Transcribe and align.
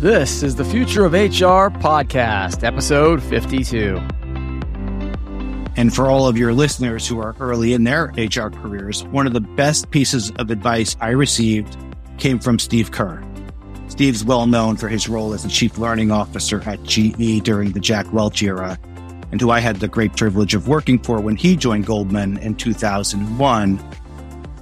This 0.00 0.42
is 0.42 0.56
the 0.56 0.64
Future 0.64 1.04
of 1.04 1.12
HR 1.12 1.68
podcast, 1.68 2.64
episode 2.64 3.22
52. 3.22 3.98
And 5.76 5.94
for 5.94 6.08
all 6.08 6.26
of 6.26 6.38
your 6.38 6.54
listeners 6.54 7.06
who 7.06 7.20
are 7.20 7.36
early 7.38 7.74
in 7.74 7.84
their 7.84 8.06
HR 8.16 8.48
careers, 8.48 9.04
one 9.04 9.26
of 9.26 9.34
the 9.34 9.42
best 9.42 9.90
pieces 9.90 10.30
of 10.36 10.50
advice 10.50 10.96
I 11.02 11.10
received 11.10 11.76
came 12.16 12.38
from 12.38 12.58
Steve 12.58 12.92
Kerr. 12.92 13.22
Steve's 13.88 14.24
well 14.24 14.46
known 14.46 14.78
for 14.78 14.88
his 14.88 15.06
role 15.06 15.34
as 15.34 15.42
the 15.42 15.50
chief 15.50 15.76
learning 15.76 16.10
officer 16.10 16.62
at 16.62 16.82
GE 16.84 17.42
during 17.42 17.72
the 17.72 17.80
Jack 17.80 18.10
Welch 18.10 18.42
era, 18.42 18.78
and 19.32 19.38
who 19.38 19.50
I 19.50 19.60
had 19.60 19.80
the 19.80 19.88
great 19.88 20.16
privilege 20.16 20.54
of 20.54 20.66
working 20.66 20.98
for 20.98 21.20
when 21.20 21.36
he 21.36 21.56
joined 21.56 21.84
Goldman 21.84 22.38
in 22.38 22.54
2001. 22.54 23.78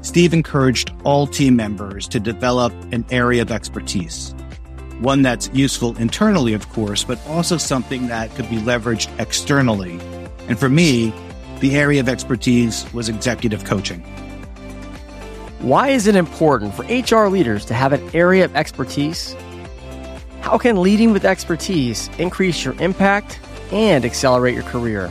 Steve 0.03 0.35
encouraged 0.35 0.91
all 1.05 1.29
team 1.29 1.55
members 1.55 2.09
to 2.09 2.19
develop 2.19 2.73
an 2.93 3.07
area 3.13 3.43
of 3.43 3.53
expertise 3.53 4.35
one 5.01 5.23
that's 5.23 5.51
useful 5.53 5.97
internally, 5.99 6.55
of 6.55 6.69
course, 6.71 7.05
but 7.05 7.25
also 7.27 7.57
something 7.57 8.09
that 8.09 8.35
could 8.35 8.49
be 8.51 8.57
leveraged 8.57 9.09
externally. 9.21 9.99
And 10.49 10.59
for 10.59 10.69
me, 10.69 11.13
the 11.61 11.77
area 11.77 12.01
of 12.01 12.09
expertise 12.09 12.91
was 12.93 13.09
executive 13.09 13.65
coaching. 13.65 14.01
Why 15.61 15.89
is 15.89 16.07
it 16.07 16.15
important 16.15 16.75
for 16.75 16.85
HR 16.85 17.29
leaders 17.29 17.65
to 17.67 17.75
have 17.75 17.93
an 17.93 18.11
area 18.15 18.45
of 18.45 18.55
expertise? 18.55 19.37
How 20.41 20.57
can 20.57 20.81
leading 20.81 21.13
with 21.13 21.25
expertise 21.25 22.09
increase 22.19 22.65
your 22.65 22.75
impact 22.81 23.41
and 23.73 24.05
accelerate 24.05 24.55
your 24.55 24.65
career? 24.65 25.09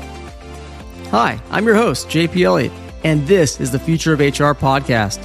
Hi, 1.11 1.39
I'm 1.51 1.65
your 1.65 1.75
host, 1.75 2.07
JP 2.07 2.43
Elliott, 2.43 2.71
and 3.03 3.27
this 3.27 3.59
is 3.59 3.71
the 3.71 3.79
Future 3.79 4.13
of 4.13 4.19
HR 4.19 4.55
podcast 4.55 5.19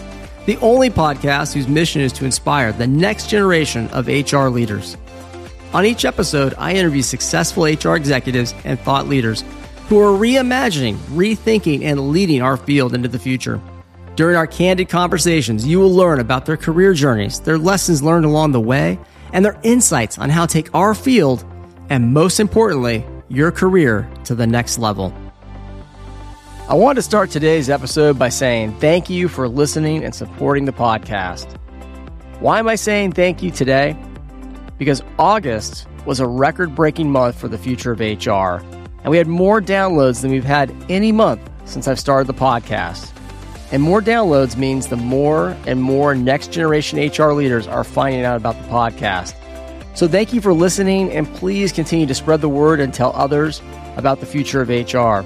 the 0.46 0.56
only 0.58 0.90
podcast 0.90 1.54
whose 1.54 1.68
mission 1.68 2.00
is 2.00 2.12
to 2.14 2.24
inspire 2.24 2.72
the 2.72 2.86
next 2.86 3.28
generation 3.28 3.88
of 3.88 4.08
HR 4.08 4.48
leaders. 4.48 4.96
On 5.72 5.86
each 5.86 6.04
episode, 6.04 6.54
I 6.58 6.74
interview 6.74 7.02
successful 7.02 7.64
HR 7.64 7.94
executives 7.94 8.54
and 8.64 8.78
thought 8.80 9.08
leaders 9.08 9.44
who 9.88 9.98
are 10.00 10.18
reimagining, 10.18 10.96
rethinking, 11.10 11.84
and 11.84 12.10
leading 12.10 12.42
our 12.42 12.56
field 12.56 12.94
into 12.94 13.08
the 13.08 13.18
future. 13.18 13.60
During 14.14 14.36
our 14.36 14.46
candid 14.46 14.88
conversations, 14.88 15.66
you 15.66 15.78
will 15.78 15.94
learn 15.94 16.20
about 16.20 16.44
their 16.44 16.56
career 16.56 16.92
journeys, 16.92 17.40
their 17.40 17.58
lessons 17.58 18.02
learned 18.02 18.26
along 18.26 18.52
the 18.52 18.60
way, 18.60 18.98
and 19.32 19.44
their 19.44 19.58
insights 19.62 20.18
on 20.18 20.28
how 20.28 20.44
to 20.44 20.52
take 20.52 20.74
our 20.74 20.94
field 20.94 21.44
and, 21.88 22.12
most 22.12 22.38
importantly, 22.38 23.04
your 23.28 23.50
career 23.50 24.08
to 24.24 24.34
the 24.34 24.46
next 24.46 24.78
level. 24.78 25.14
I 26.72 26.74
want 26.74 26.96
to 26.96 27.02
start 27.02 27.30
today's 27.30 27.68
episode 27.68 28.18
by 28.18 28.30
saying 28.30 28.72
thank 28.78 29.10
you 29.10 29.28
for 29.28 29.46
listening 29.46 30.02
and 30.02 30.14
supporting 30.14 30.64
the 30.64 30.72
podcast. 30.72 31.54
Why 32.40 32.58
am 32.60 32.66
I 32.66 32.76
saying 32.76 33.12
thank 33.12 33.42
you 33.42 33.50
today? 33.50 33.94
Because 34.78 35.02
August 35.18 35.86
was 36.06 36.18
a 36.18 36.26
record 36.26 36.74
breaking 36.74 37.10
month 37.10 37.38
for 37.38 37.46
the 37.46 37.58
future 37.58 37.92
of 37.92 38.00
HR, 38.00 38.64
and 39.02 39.10
we 39.10 39.18
had 39.18 39.26
more 39.26 39.60
downloads 39.60 40.22
than 40.22 40.30
we've 40.30 40.44
had 40.44 40.74
any 40.88 41.12
month 41.12 41.42
since 41.66 41.88
I've 41.88 42.00
started 42.00 42.26
the 42.26 42.40
podcast. 42.40 43.12
And 43.70 43.82
more 43.82 44.00
downloads 44.00 44.56
means 44.56 44.86
the 44.86 44.96
more 44.96 45.54
and 45.66 45.82
more 45.82 46.14
next 46.14 46.52
generation 46.52 46.98
HR 46.98 47.34
leaders 47.34 47.66
are 47.66 47.84
finding 47.84 48.24
out 48.24 48.38
about 48.38 48.56
the 48.56 48.68
podcast. 48.68 49.34
So 49.94 50.08
thank 50.08 50.32
you 50.32 50.40
for 50.40 50.54
listening, 50.54 51.12
and 51.12 51.28
please 51.34 51.70
continue 51.70 52.06
to 52.06 52.14
spread 52.14 52.40
the 52.40 52.48
word 52.48 52.80
and 52.80 52.94
tell 52.94 53.12
others 53.14 53.60
about 53.98 54.20
the 54.20 54.26
future 54.26 54.62
of 54.62 54.70
HR. 54.70 55.22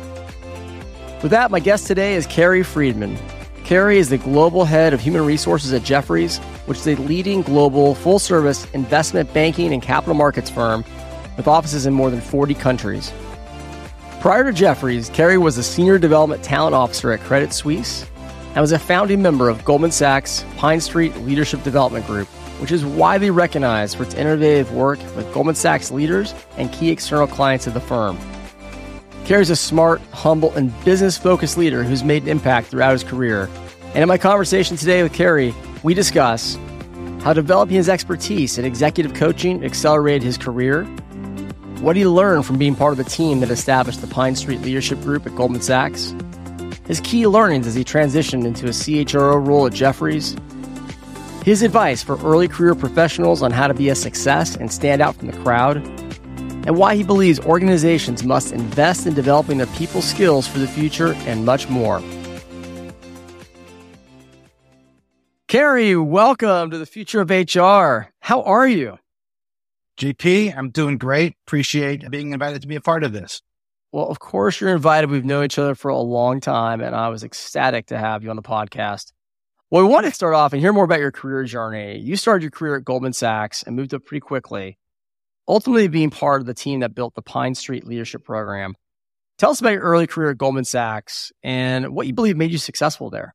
With 1.22 1.30
that, 1.30 1.50
my 1.50 1.60
guest 1.60 1.86
today 1.86 2.14
is 2.14 2.26
Cary 2.26 2.62
Friedman. 2.62 3.18
Cary 3.64 3.96
is 3.98 4.10
the 4.10 4.18
global 4.18 4.66
head 4.66 4.92
of 4.92 5.00
human 5.00 5.24
resources 5.24 5.72
at 5.72 5.82
Jefferies, 5.82 6.38
which 6.66 6.78
is 6.78 6.86
a 6.86 6.96
leading 6.96 7.40
global 7.40 7.94
full 7.94 8.18
service 8.18 8.70
investment 8.72 9.32
banking 9.32 9.72
and 9.72 9.82
capital 9.82 10.14
markets 10.14 10.50
firm 10.50 10.84
with 11.38 11.48
offices 11.48 11.86
in 11.86 11.94
more 11.94 12.10
than 12.10 12.20
40 12.20 12.52
countries. 12.54 13.12
Prior 14.20 14.44
to 14.44 14.52
Jefferies, 14.52 15.08
Cary 15.08 15.38
was 15.38 15.56
a 15.56 15.62
senior 15.62 15.98
development 15.98 16.42
talent 16.42 16.74
officer 16.74 17.12
at 17.12 17.20
Credit 17.20 17.52
Suisse 17.52 18.06
and 18.48 18.58
was 18.58 18.72
a 18.72 18.78
founding 18.78 19.22
member 19.22 19.48
of 19.48 19.64
Goldman 19.64 19.92
Sachs 19.92 20.44
Pine 20.58 20.82
Street 20.82 21.16
Leadership 21.18 21.62
Development 21.62 22.06
Group, 22.06 22.28
which 22.60 22.72
is 22.72 22.84
widely 22.84 23.30
recognized 23.30 23.96
for 23.96 24.02
its 24.02 24.14
innovative 24.14 24.70
work 24.72 24.98
with 25.16 25.32
Goldman 25.32 25.54
Sachs 25.54 25.90
leaders 25.90 26.34
and 26.58 26.70
key 26.72 26.90
external 26.90 27.26
clients 27.26 27.66
of 27.66 27.72
the 27.72 27.80
firm. 27.80 28.18
Cary's 29.26 29.50
a 29.50 29.56
smart, 29.56 30.00
humble, 30.12 30.52
and 30.54 30.72
business 30.84 31.18
focused 31.18 31.58
leader 31.58 31.82
who's 31.82 32.04
made 32.04 32.22
an 32.22 32.28
impact 32.28 32.68
throughout 32.68 32.92
his 32.92 33.02
career. 33.02 33.50
And 33.86 33.96
in 33.96 34.08
my 34.08 34.18
conversation 34.18 34.76
today 34.76 35.02
with 35.02 35.12
Cary, 35.12 35.52
we 35.82 35.94
discuss 35.94 36.56
how 37.22 37.32
developing 37.32 37.74
his 37.74 37.88
expertise 37.88 38.56
in 38.56 38.64
executive 38.64 39.14
coaching 39.14 39.64
accelerated 39.64 40.22
his 40.22 40.38
career, 40.38 40.84
what 41.80 41.96
he 41.96 42.06
learned 42.06 42.46
from 42.46 42.56
being 42.56 42.76
part 42.76 42.92
of 42.92 42.98
the 42.98 43.10
team 43.10 43.40
that 43.40 43.50
established 43.50 44.00
the 44.00 44.06
Pine 44.06 44.36
Street 44.36 44.60
Leadership 44.60 45.00
Group 45.00 45.26
at 45.26 45.34
Goldman 45.34 45.60
Sachs, 45.60 46.14
his 46.86 47.00
key 47.00 47.26
learnings 47.26 47.66
as 47.66 47.74
he 47.74 47.82
transitioned 47.82 48.44
into 48.44 48.66
a 48.66 48.70
CHRO 48.70 49.44
role 49.44 49.66
at 49.66 49.72
Jefferies, 49.72 50.36
his 51.44 51.62
advice 51.62 52.00
for 52.00 52.16
early 52.24 52.46
career 52.46 52.76
professionals 52.76 53.42
on 53.42 53.50
how 53.50 53.66
to 53.66 53.74
be 53.74 53.88
a 53.88 53.96
success 53.96 54.54
and 54.54 54.72
stand 54.72 55.02
out 55.02 55.16
from 55.16 55.26
the 55.26 55.36
crowd 55.38 55.84
and 56.66 56.76
why 56.76 56.96
he 56.96 57.04
believes 57.04 57.40
organizations 57.40 58.24
must 58.24 58.52
invest 58.52 59.06
in 59.06 59.14
developing 59.14 59.56
their 59.56 59.66
people 59.68 60.02
skills 60.02 60.46
for 60.46 60.58
the 60.58 60.66
future 60.66 61.14
and 61.26 61.44
much 61.44 61.68
more. 61.68 62.02
Cary, 65.48 65.96
welcome 65.96 66.70
to 66.70 66.76
the 66.76 66.86
future 66.86 67.20
of 67.20 67.30
HR. 67.30 68.10
How 68.20 68.42
are 68.42 68.66
you? 68.66 68.98
JP, 69.98 70.54
I'm 70.54 70.70
doing 70.70 70.98
great. 70.98 71.36
Appreciate 71.46 72.10
being 72.10 72.32
invited 72.32 72.60
to 72.62 72.68
be 72.68 72.76
a 72.76 72.80
part 72.80 73.04
of 73.04 73.12
this. 73.12 73.40
Well, 73.92 74.08
of 74.08 74.18
course, 74.18 74.60
you're 74.60 74.74
invited. 74.74 75.08
We've 75.08 75.24
known 75.24 75.44
each 75.44 75.58
other 75.58 75.76
for 75.76 75.88
a 75.88 75.96
long 75.96 76.40
time, 76.40 76.80
and 76.80 76.94
I 76.94 77.08
was 77.08 77.22
ecstatic 77.22 77.86
to 77.86 77.96
have 77.96 78.22
you 78.22 78.30
on 78.30 78.36
the 78.36 78.42
podcast. 78.42 79.12
Well, 79.70 79.82
we 79.82 79.88
want 79.88 80.04
to 80.04 80.12
start 80.12 80.34
off 80.34 80.52
and 80.52 80.60
hear 80.60 80.72
more 80.72 80.84
about 80.84 80.98
your 80.98 81.12
career 81.12 81.44
journey. 81.44 81.98
You 81.98 82.16
started 82.16 82.42
your 82.42 82.50
career 82.50 82.76
at 82.76 82.84
Goldman 82.84 83.14
Sachs 83.14 83.62
and 83.62 83.76
moved 83.76 83.94
up 83.94 84.04
pretty 84.04 84.20
quickly 84.20 84.76
ultimately 85.48 85.88
being 85.88 86.10
part 86.10 86.40
of 86.40 86.46
the 86.46 86.54
team 86.54 86.80
that 86.80 86.94
built 86.94 87.14
the 87.14 87.22
Pine 87.22 87.54
Street 87.54 87.86
Leadership 87.86 88.24
Program. 88.24 88.74
Tell 89.38 89.50
us 89.50 89.60
about 89.60 89.74
your 89.74 89.82
early 89.82 90.06
career 90.06 90.30
at 90.30 90.38
Goldman 90.38 90.64
Sachs 90.64 91.32
and 91.42 91.94
what 91.94 92.06
you 92.06 92.14
believe 92.14 92.36
made 92.36 92.52
you 92.52 92.58
successful 92.58 93.10
there. 93.10 93.34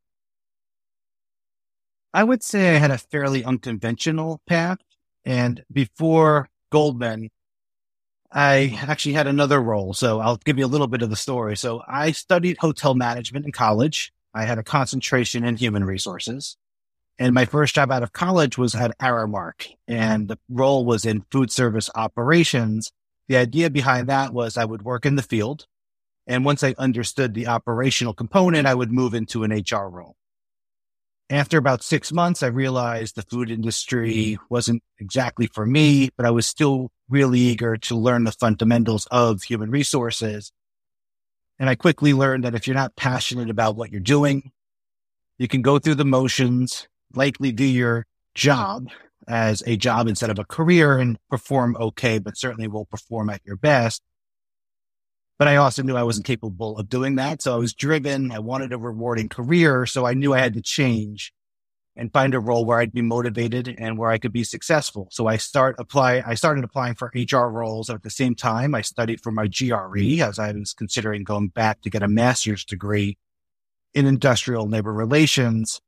I 2.14 2.24
would 2.24 2.44
say 2.44 2.76
I 2.76 2.80
had 2.80 2.92
a 2.92 2.98
fairly 2.98 3.44
unconventional 3.44 4.42
path. 4.48 4.80
And 5.24 5.64
before 5.72 6.50
Goldman, 6.72 7.30
I 8.32 8.78
actually 8.82 9.14
had 9.14 9.28
another 9.28 9.62
role. 9.62 9.94
So 9.94 10.20
I'll 10.20 10.38
give 10.38 10.58
you 10.58 10.66
a 10.66 10.68
little 10.68 10.88
bit 10.88 11.02
of 11.02 11.10
the 11.10 11.16
story. 11.16 11.56
So 11.56 11.82
I 11.88 12.12
studied 12.12 12.58
hotel 12.58 12.96
management 12.96 13.46
in 13.46 13.52
college. 13.52 14.12
I 14.34 14.46
had 14.46 14.58
a 14.58 14.64
concentration 14.64 15.44
in 15.44 15.58
human 15.58 15.84
resources. 15.84 16.58
And 17.22 17.36
my 17.36 17.46
first 17.46 17.76
job 17.76 17.92
out 17.92 18.02
of 18.02 18.14
college 18.14 18.58
was 18.58 18.74
at 18.74 18.98
Aramark 18.98 19.68
and 19.88 20.28
the 20.28 20.40
role 20.50 20.86
was 20.86 21.06
in 21.06 21.24
food 21.30 21.52
service 21.52 21.88
operations. 21.94 22.92
The 23.28 23.38
idea 23.38 23.70
behind 23.70 24.10
that 24.10 24.34
was 24.34 24.58
I 24.58 24.66
would 24.66 24.82
work 24.82 25.06
in 25.06 25.18
the 25.18 25.22
field. 25.22 25.68
And 26.26 26.46
once 26.46 26.64
I 26.64 26.74
understood 26.80 27.36
the 27.36 27.46
operational 27.46 28.16
component, 28.16 28.66
I 28.66 28.74
would 28.74 28.92
move 28.92 29.14
into 29.14 29.44
an 29.44 29.52
HR 29.52 29.88
role. 29.88 30.16
After 31.30 31.60
about 31.60 31.84
six 31.84 32.12
months, 32.12 32.42
I 32.42 32.48
realized 32.48 33.16
the 33.16 33.22
food 33.22 33.52
industry 33.52 34.40
wasn't 34.50 34.82
exactly 34.98 35.46
for 35.46 35.68
me, 35.68 36.10
but 36.18 36.26
I 36.26 36.32
was 36.32 36.48
still 36.48 36.90
really 37.08 37.38
eager 37.40 37.78
to 37.78 37.96
learn 37.96 38.24
the 38.24 38.32
fundamentals 38.32 39.08
of 39.12 39.44
human 39.44 39.70
resources. 39.70 40.52
And 41.60 41.70
I 41.70 41.76
quickly 41.76 42.16
learned 42.16 42.46
that 42.46 42.56
if 42.56 42.66
you're 42.66 42.74
not 42.74 42.96
passionate 42.96 43.52
about 43.52 43.76
what 43.76 43.92
you're 43.92 44.02
doing, 44.02 44.52
you 45.38 45.48
can 45.48 45.62
go 45.62 45.78
through 45.78 45.96
the 45.96 46.04
motions 46.04 46.88
likely 47.16 47.52
do 47.52 47.66
your 47.66 48.06
job 48.34 48.88
as 49.28 49.64
a 49.66 49.78
job 49.78 50.08
instead 50.08 50.30
of 50.30 50.40
a 50.40 50.46
career 50.46 50.98
and 50.98 51.18
perform 51.30 51.76
okay, 51.80 52.20
but 52.20 52.38
certainly 52.38 52.68
will 52.68 52.86
perform 52.86 53.30
at 53.30 53.42
your 53.46 53.56
best. 53.56 54.02
But 55.38 55.48
I 55.48 55.56
also 55.56 55.82
knew 55.82 55.96
I 55.96 56.04
wasn't 56.04 56.28
capable 56.28 56.78
of 56.78 56.90
doing 56.90 57.16
that. 57.16 57.42
So 57.42 57.54
I 57.56 57.58
was 57.58 57.74
driven. 57.74 58.32
I 58.32 58.40
wanted 58.40 58.74
a 58.74 58.78
rewarding 58.78 59.30
career. 59.30 59.86
So 59.86 60.06
I 60.06 60.14
knew 60.14 60.34
I 60.34 60.40
had 60.40 60.54
to 60.54 60.62
change 60.62 61.34
and 61.96 62.14
find 62.14 62.34
a 62.34 62.40
role 62.40 62.64
where 62.64 62.80
I'd 62.80 62.94
be 62.94 63.02
motivated 63.02 63.76
and 63.78 63.98
where 63.98 64.12
I 64.12 64.18
could 64.18 64.32
be 64.32 64.44
successful. 64.44 65.08
So 65.12 65.28
I 65.28 65.38
start 65.38 65.76
apply, 65.80 66.24
I 66.26 66.36
started 66.36 66.64
applying 66.64 66.96
for 66.96 67.12
HR 67.16 67.50
roles 67.50 67.90
at 67.90 68.04
the 68.04 68.10
same 68.10 68.36
time. 68.36 68.76
I 68.76 68.82
studied 68.82 69.22
for 69.22 69.32
my 69.32 69.48
GRE 69.48 70.22
as 70.22 70.40
I 70.40 70.52
was 70.52 70.74
considering 70.74 71.24
going 71.24 71.50
back 71.50 71.82
to 71.82 71.90
get 71.90 72.04
a 72.04 72.08
master's 72.08 72.64
degree 72.64 73.18
in 73.94 74.06
industrial 74.06 74.70
labor 74.70 74.94
relations 74.94 75.82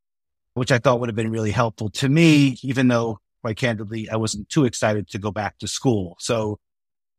which 0.54 0.72
I 0.72 0.78
thought 0.78 1.00
would 1.00 1.10
have 1.10 1.16
been 1.16 1.32
really 1.32 1.52
helpful 1.52 1.90
to 1.92 2.10
me, 2.10 2.58
even 2.64 2.88
though 2.88 3.20
quite 3.42 3.58
candidly, 3.58 4.10
I 4.10 4.16
wasn't 4.16 4.50
too 4.50 4.64
excited 4.66 5.10
to 5.10 5.20
go 5.20 5.30
back 5.30 5.58
to 5.60 5.68
school. 5.68 6.16
So 6.20 6.60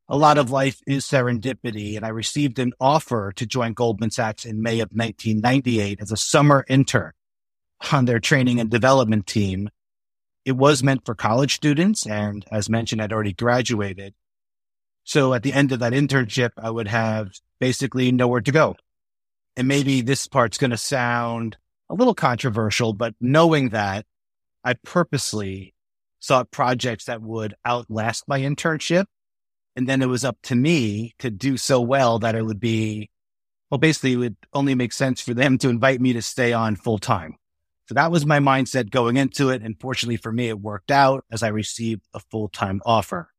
a 0.08 0.16
lot 0.16 0.38
of 0.38 0.50
life 0.50 0.80
is 0.86 1.04
serendipity. 1.04 1.96
And 1.96 2.04
I 2.04 2.08
received 2.08 2.58
an 2.58 2.72
offer 2.80 3.32
to 3.36 3.46
join 3.46 3.74
Goldman 3.74 4.10
Sachs 4.10 4.44
in 4.44 4.62
May 4.62 4.80
of 4.80 4.90
1998 4.92 6.00
as 6.00 6.12
a 6.12 6.16
summer 6.16 6.64
intern 6.68 7.12
on 7.92 8.06
their 8.06 8.20
training 8.20 8.58
and 8.60 8.70
development 8.70 9.26
team. 9.26 9.68
it 10.44 10.52
was 10.52 10.82
meant 10.82 11.04
for 11.04 11.14
college 11.14 11.54
students. 11.54 12.06
And 12.06 12.44
as 12.50 12.68
mentioned, 12.68 13.00
I'd 13.00 13.12
already 13.12 13.32
graduated. 13.32 14.14
So 15.04 15.34
at 15.34 15.42
the 15.42 15.52
end 15.52 15.72
of 15.72 15.80
that 15.80 15.92
internship, 15.92 16.50
I 16.56 16.70
would 16.70 16.88
have 16.88 17.32
basically 17.60 18.12
nowhere 18.12 18.40
to 18.42 18.52
go. 18.52 18.76
And 19.56 19.68
maybe 19.68 20.00
this 20.00 20.26
part's 20.26 20.58
going 20.58 20.70
to 20.70 20.76
sound 20.76 21.56
a 21.90 21.94
little 21.94 22.14
controversial, 22.14 22.92
but 22.92 23.14
knowing 23.20 23.70
that 23.70 24.06
I 24.64 24.74
purposely 24.74 25.74
sought 26.24 26.50
projects 26.50 27.04
that 27.04 27.20
would 27.20 27.54
outlast 27.66 28.24
my 28.26 28.40
internship. 28.40 29.04
And 29.76 29.86
then 29.88 30.00
it 30.00 30.06
was 30.06 30.24
up 30.24 30.38
to 30.44 30.54
me 30.54 31.14
to 31.18 31.30
do 31.30 31.56
so 31.56 31.80
well 31.80 32.18
that 32.20 32.34
it 32.34 32.46
would 32.46 32.60
be, 32.60 33.10
well, 33.70 33.78
basically 33.78 34.12
it 34.12 34.16
would 34.16 34.36
only 34.52 34.74
make 34.74 34.92
sense 34.92 35.20
for 35.20 35.34
them 35.34 35.58
to 35.58 35.68
invite 35.68 36.00
me 36.00 36.12
to 36.14 36.22
stay 36.22 36.52
on 36.52 36.76
full 36.76 36.98
time. 36.98 37.36
So 37.86 37.94
that 37.94 38.10
was 38.10 38.24
my 38.24 38.38
mindset 38.38 38.90
going 38.90 39.18
into 39.18 39.50
it. 39.50 39.60
And 39.62 39.78
fortunately 39.78 40.16
for 40.16 40.32
me, 40.32 40.48
it 40.48 40.60
worked 40.60 40.90
out 40.90 41.24
as 41.30 41.42
I 41.42 41.48
received 41.48 42.02
a 42.14 42.20
full 42.20 42.48
time 42.48 42.80
offer. 42.86 43.33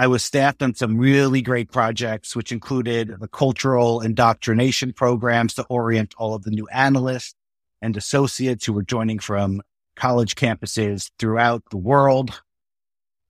I 0.00 0.06
was 0.06 0.24
staffed 0.24 0.62
on 0.62 0.74
some 0.74 0.96
really 0.96 1.42
great 1.42 1.70
projects, 1.70 2.34
which 2.34 2.52
included 2.52 3.20
the 3.20 3.28
cultural 3.28 4.00
indoctrination 4.00 4.94
programs 4.94 5.52
to 5.54 5.66
orient 5.68 6.14
all 6.16 6.34
of 6.34 6.42
the 6.42 6.50
new 6.50 6.66
analysts 6.68 7.34
and 7.82 7.94
associates 7.94 8.64
who 8.64 8.72
were 8.72 8.82
joining 8.82 9.18
from 9.18 9.60
college 9.96 10.36
campuses 10.36 11.10
throughout 11.18 11.64
the 11.70 11.76
world. 11.76 12.40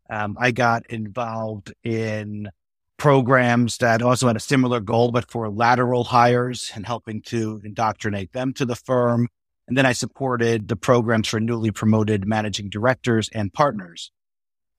Um, 0.08 0.36
I 0.38 0.52
got 0.52 0.86
involved 0.86 1.74
in 1.82 2.50
programs 2.98 3.78
that 3.78 4.00
also 4.00 4.28
had 4.28 4.36
a 4.36 4.40
similar 4.40 4.78
goal, 4.78 5.10
but 5.10 5.28
for 5.28 5.50
lateral 5.50 6.04
hires 6.04 6.70
and 6.76 6.86
helping 6.86 7.20
to 7.22 7.60
indoctrinate 7.64 8.32
them 8.32 8.52
to 8.52 8.64
the 8.64 8.76
firm. 8.76 9.26
And 9.66 9.76
then 9.76 9.86
I 9.86 9.92
supported 9.92 10.68
the 10.68 10.76
programs 10.76 11.26
for 11.26 11.40
newly 11.40 11.72
promoted 11.72 12.28
managing 12.28 12.70
directors 12.70 13.28
and 13.32 13.52
partners. 13.52 14.12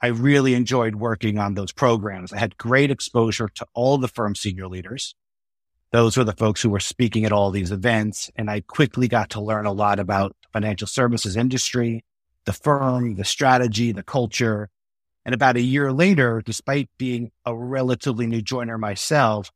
I 0.01 0.07
really 0.07 0.55
enjoyed 0.55 0.95
working 0.95 1.37
on 1.37 1.53
those 1.53 1.71
programs. 1.71 2.33
I 2.33 2.39
had 2.39 2.57
great 2.57 2.89
exposure 2.89 3.49
to 3.55 3.67
all 3.73 3.97
the 3.97 4.07
firm 4.07 4.33
senior 4.33 4.67
leaders. 4.67 5.15
Those 5.91 6.17
were 6.17 6.23
the 6.23 6.33
folks 6.33 6.61
who 6.61 6.69
were 6.69 6.79
speaking 6.79 7.25
at 7.25 7.31
all 7.31 7.51
these 7.51 7.71
events. 7.71 8.31
And 8.35 8.49
I 8.49 8.61
quickly 8.61 9.07
got 9.07 9.29
to 9.31 9.41
learn 9.41 9.65
a 9.65 9.71
lot 9.71 9.99
about 9.99 10.35
financial 10.51 10.87
services 10.87 11.35
industry, 11.35 12.03
the 12.45 12.53
firm, 12.53 13.15
the 13.15 13.25
strategy, 13.25 13.91
the 13.91 14.03
culture. 14.03 14.69
And 15.23 15.35
about 15.35 15.57
a 15.57 15.61
year 15.61 15.93
later, 15.93 16.41
despite 16.43 16.89
being 16.97 17.31
a 17.45 17.55
relatively 17.55 18.25
new 18.25 18.41
joiner 18.41 18.77
myself, 18.77 19.51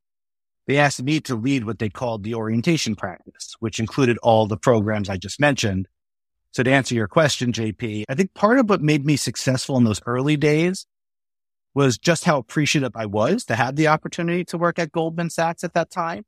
they 0.67 0.77
asked 0.77 1.01
me 1.01 1.19
to 1.21 1.35
lead 1.35 1.65
what 1.65 1.79
they 1.79 1.89
called 1.89 2.23
the 2.23 2.35
orientation 2.35 2.95
practice, 2.95 3.55
which 3.59 3.79
included 3.79 4.17
all 4.21 4.45
the 4.45 4.57
programs 4.57 5.09
I 5.09 5.17
just 5.17 5.39
mentioned. 5.39 5.87
So 6.55 6.63
to 6.63 6.71
answer 6.71 6.95
your 6.95 7.09
question, 7.09 7.51
JP, 7.51 8.05
I 8.07 8.15
think 8.15 8.33
part 8.33 8.59
of 8.59 8.69
what 8.69 8.81
made 8.81 9.05
me 9.05 9.17
successful 9.17 9.75
in 9.75 9.83
those 9.83 10.01
early 10.05 10.37
days 10.37 10.85
was 11.73 11.97
just 11.97 12.23
how 12.23 12.37
appreciative 12.37 12.93
I 12.95 13.07
was 13.07 13.43
to 13.45 13.57
have 13.57 13.75
the 13.75 13.89
opportunity 13.89 14.45
to 14.45 14.57
work 14.57 14.79
at 14.79 14.93
Goldman 14.93 15.29
Sachs 15.29 15.65
at 15.65 15.73
that 15.73 15.91
time. 15.91 16.23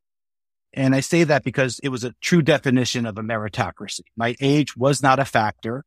And 0.74 0.94
I 0.94 1.00
say 1.00 1.24
that 1.24 1.46
because 1.46 1.80
it 1.82 1.88
was 1.88 2.04
a 2.04 2.14
true 2.20 2.42
definition 2.42 3.06
of 3.06 3.18
a 3.18 3.22
meritocracy. 3.22 4.02
My 4.18 4.36
age 4.42 4.76
was 4.76 5.02
not 5.02 5.18
a 5.18 5.24
factor 5.24 5.86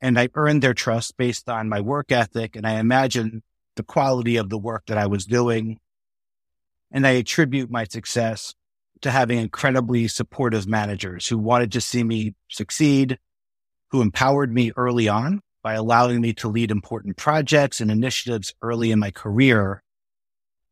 and 0.00 0.18
I 0.18 0.30
earned 0.32 0.62
their 0.62 0.72
trust 0.72 1.18
based 1.18 1.46
on 1.50 1.68
my 1.68 1.82
work 1.82 2.10
ethic. 2.10 2.56
And 2.56 2.66
I 2.66 2.80
imagine 2.80 3.42
the 3.74 3.82
quality 3.82 4.38
of 4.38 4.48
the 4.48 4.56
work 4.56 4.84
that 4.86 4.96
I 4.96 5.06
was 5.06 5.26
doing. 5.26 5.80
And 6.90 7.06
I 7.06 7.10
attribute 7.10 7.70
my 7.70 7.84
success 7.84 8.54
to 9.02 9.10
having 9.10 9.38
incredibly 9.38 10.08
supportive 10.08 10.66
managers 10.66 11.26
who 11.26 11.36
wanted 11.36 11.72
to 11.72 11.82
see 11.82 12.02
me 12.02 12.34
succeed, 12.48 13.18
who 13.90 14.02
empowered 14.02 14.52
me 14.52 14.72
early 14.76 15.08
on 15.08 15.40
by 15.62 15.74
allowing 15.74 16.20
me 16.20 16.32
to 16.32 16.48
lead 16.48 16.70
important 16.70 17.16
projects 17.16 17.80
and 17.80 17.90
initiatives 17.90 18.54
early 18.62 18.90
in 18.90 18.98
my 18.98 19.10
career. 19.10 19.82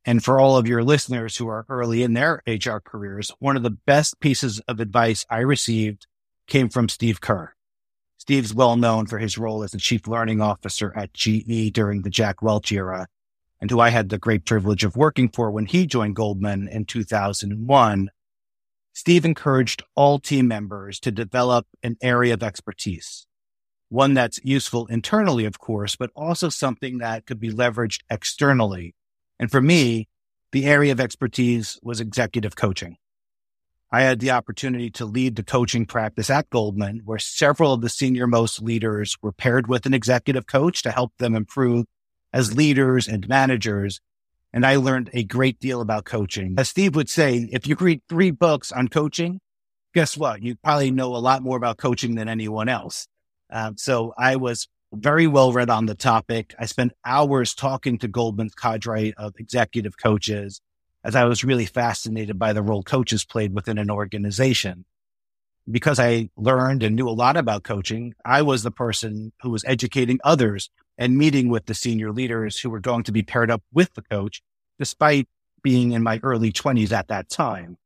And 0.05 0.23
for 0.23 0.39
all 0.39 0.57
of 0.57 0.69
your 0.69 0.85
listeners 0.85 1.37
who 1.37 1.49
are 1.49 1.67
early 1.69 2.03
in 2.03 2.13
their 2.13 2.43
HR 2.47 2.79
careers, 2.79 3.33
one 3.39 3.57
of 3.57 3.63
the 3.63 3.71
best 3.71 4.21
pieces 4.21 4.61
of 4.69 4.81
advice 4.81 5.25
I 5.31 5.39
received 5.39 6.07
came 6.47 6.69
from 6.69 6.89
Steve 6.89 7.21
Kerr. 7.21 7.55
Steve's 8.19 8.55
well 8.55 8.77
known 8.77 9.07
for 9.07 9.19
his 9.19 9.37
role 9.37 9.63
as 9.63 9.73
the 9.73 9.79
chief 9.79 10.07
learning 10.07 10.41
officer 10.41 10.93
at 10.97 11.13
GE 11.13 11.73
during 11.73 12.03
the 12.03 12.11
Jack 12.11 12.41
Welch 12.41 12.73
era, 12.73 13.07
and 13.61 13.71
who 13.71 13.81
I 13.81 13.91
had 13.91 14.09
the 14.09 14.19
great 14.19 14.45
privilege 14.45 14.85
of 14.85 14.97
working 14.97 15.29
for 15.29 15.51
when 15.51 15.67
he 15.67 15.87
joined 15.87 16.17
Goldman 16.17 16.69
in 16.69 16.85
2001. 16.85 18.11
Steve 18.95 19.27
encouraged 19.27 19.83
all 19.95 20.19
team 20.19 20.49
members 20.49 20.99
to 21.01 21.11
develop 21.11 21.67
an 21.83 21.97
area 22.01 22.33
of 22.33 22.43
expertise 22.43 23.27
one 23.95 24.13
that's 24.13 24.41
useful 24.43 24.87
internally, 24.87 25.45
of 25.45 25.61
course, 25.61 25.95
but 25.95 26.11
also 26.17 26.49
something 26.49 26.99
that 26.99 27.27
could 27.27 27.39
be 27.39 27.53
leveraged 27.53 28.01
externally. 28.11 28.93
And 29.39 29.51
for 29.51 29.61
me, 29.61 30.09
the 30.51 30.67
area 30.67 30.91
of 30.91 30.99
expertise 30.99 31.79
was 31.81 32.01
executive 32.01 32.57
coaching. 32.57 32.97
I 33.93 34.03
had 34.03 34.19
the 34.19 34.33
opportunity 34.33 34.91
to 34.91 35.05
lead 35.05 35.37
the 35.37 35.45
coaching 35.45 35.87
practice 35.87 36.29
at 36.29 36.51
Goldman, 36.51 37.03
where 37.05 37.21
several 37.21 37.73
of 37.73 37.83
the 37.83 37.89
senior 37.89 38.27
most 38.27 38.61
leaders 38.61 39.17
were 39.23 39.31
paired 39.31 39.69
with 39.69 39.87
an 39.87 39.95
executive 39.95 40.49
coach 40.49 40.83
to 40.83 40.91
help 40.91 41.13
them 41.19 41.37
improve 41.37 41.87
as 42.33 42.57
leaders 42.57 43.07
and 43.07 43.29
managers. 43.29 44.01
And 44.55 44.65
I 44.65 44.77
learned 44.77 45.11
a 45.13 45.25
great 45.25 45.59
deal 45.59 45.81
about 45.81 46.05
coaching. 46.05 46.55
As 46.57 46.69
Steve 46.69 46.95
would 46.95 47.11
say, 47.11 47.49
if 47.51 47.67
you 47.67 47.75
read 47.75 48.03
three 48.09 48.31
books 48.31 48.71
on 48.71 48.87
coaching, 48.87 49.41
guess 49.95 50.17
what? 50.17 50.45
You 50.45 50.55
probably 50.63 50.93
know 50.93 51.17
a 51.17 51.19
lot 51.19 51.43
more 51.43 51.57
about 51.57 51.77
coaching 51.77 52.15
than 52.15 52.29
anyone 52.29 52.69
else. 52.69 53.09
Um, 53.51 53.77
so 53.77 54.15
I 54.17 54.37
was 54.37 54.69
very 54.93 55.27
well 55.27 55.53
read 55.53 55.71
on 55.71 55.87
the 55.87 55.97
topic. 55.97 56.55
I 56.57 56.67
spent 56.67 56.93
hours 57.05 57.53
talking 57.53 57.99
to 57.99 58.07
Goldman's 58.07 58.55
cadre 58.55 59.13
of 59.15 59.35
executive 59.41 59.99
coaches 60.01 60.61
as 61.03 61.17
I 61.17 61.25
was 61.25 61.43
really 61.43 61.67
fascinated 61.67 62.39
by 62.39 62.53
the 62.53 62.63
role 62.63 62.85
coaches 62.85 63.25
played 63.25 63.55
within 63.55 63.77
an 63.77 63.91
organization. 63.91 64.85
Because 65.69 65.99
I 65.99 66.29
learned 66.37 66.85
and 66.85 66.95
knew 66.95 67.09
a 67.09 67.11
lot 67.11 67.37
about 67.37 67.65
coaching, 67.65 68.15
I 68.25 68.43
was 68.43 68.63
the 68.63 68.71
person 68.71 69.33
who 69.43 69.51
was 69.51 69.65
educating 69.67 70.21
others 70.23 70.71
and 70.97 71.17
meeting 71.17 71.49
with 71.49 71.67
the 71.67 71.75
senior 71.75 72.13
leaders 72.13 72.61
who 72.61 72.71
were 72.71 72.81
going 72.81 73.03
to 73.05 73.13
be 73.13 73.23
paired 73.23 73.51
up 73.51 73.63
with 73.73 73.93
the 73.95 74.03
coach, 74.03 74.43
despite 74.79 75.29
being 75.63 75.93
in 75.93 76.03
my 76.03 76.21
early 76.23 76.53
20s 76.53 76.93
at 76.93 77.09
that 77.09 77.29
time. 77.29 77.77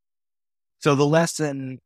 So 0.78 0.94
the 0.94 1.06
lesson 1.06 1.80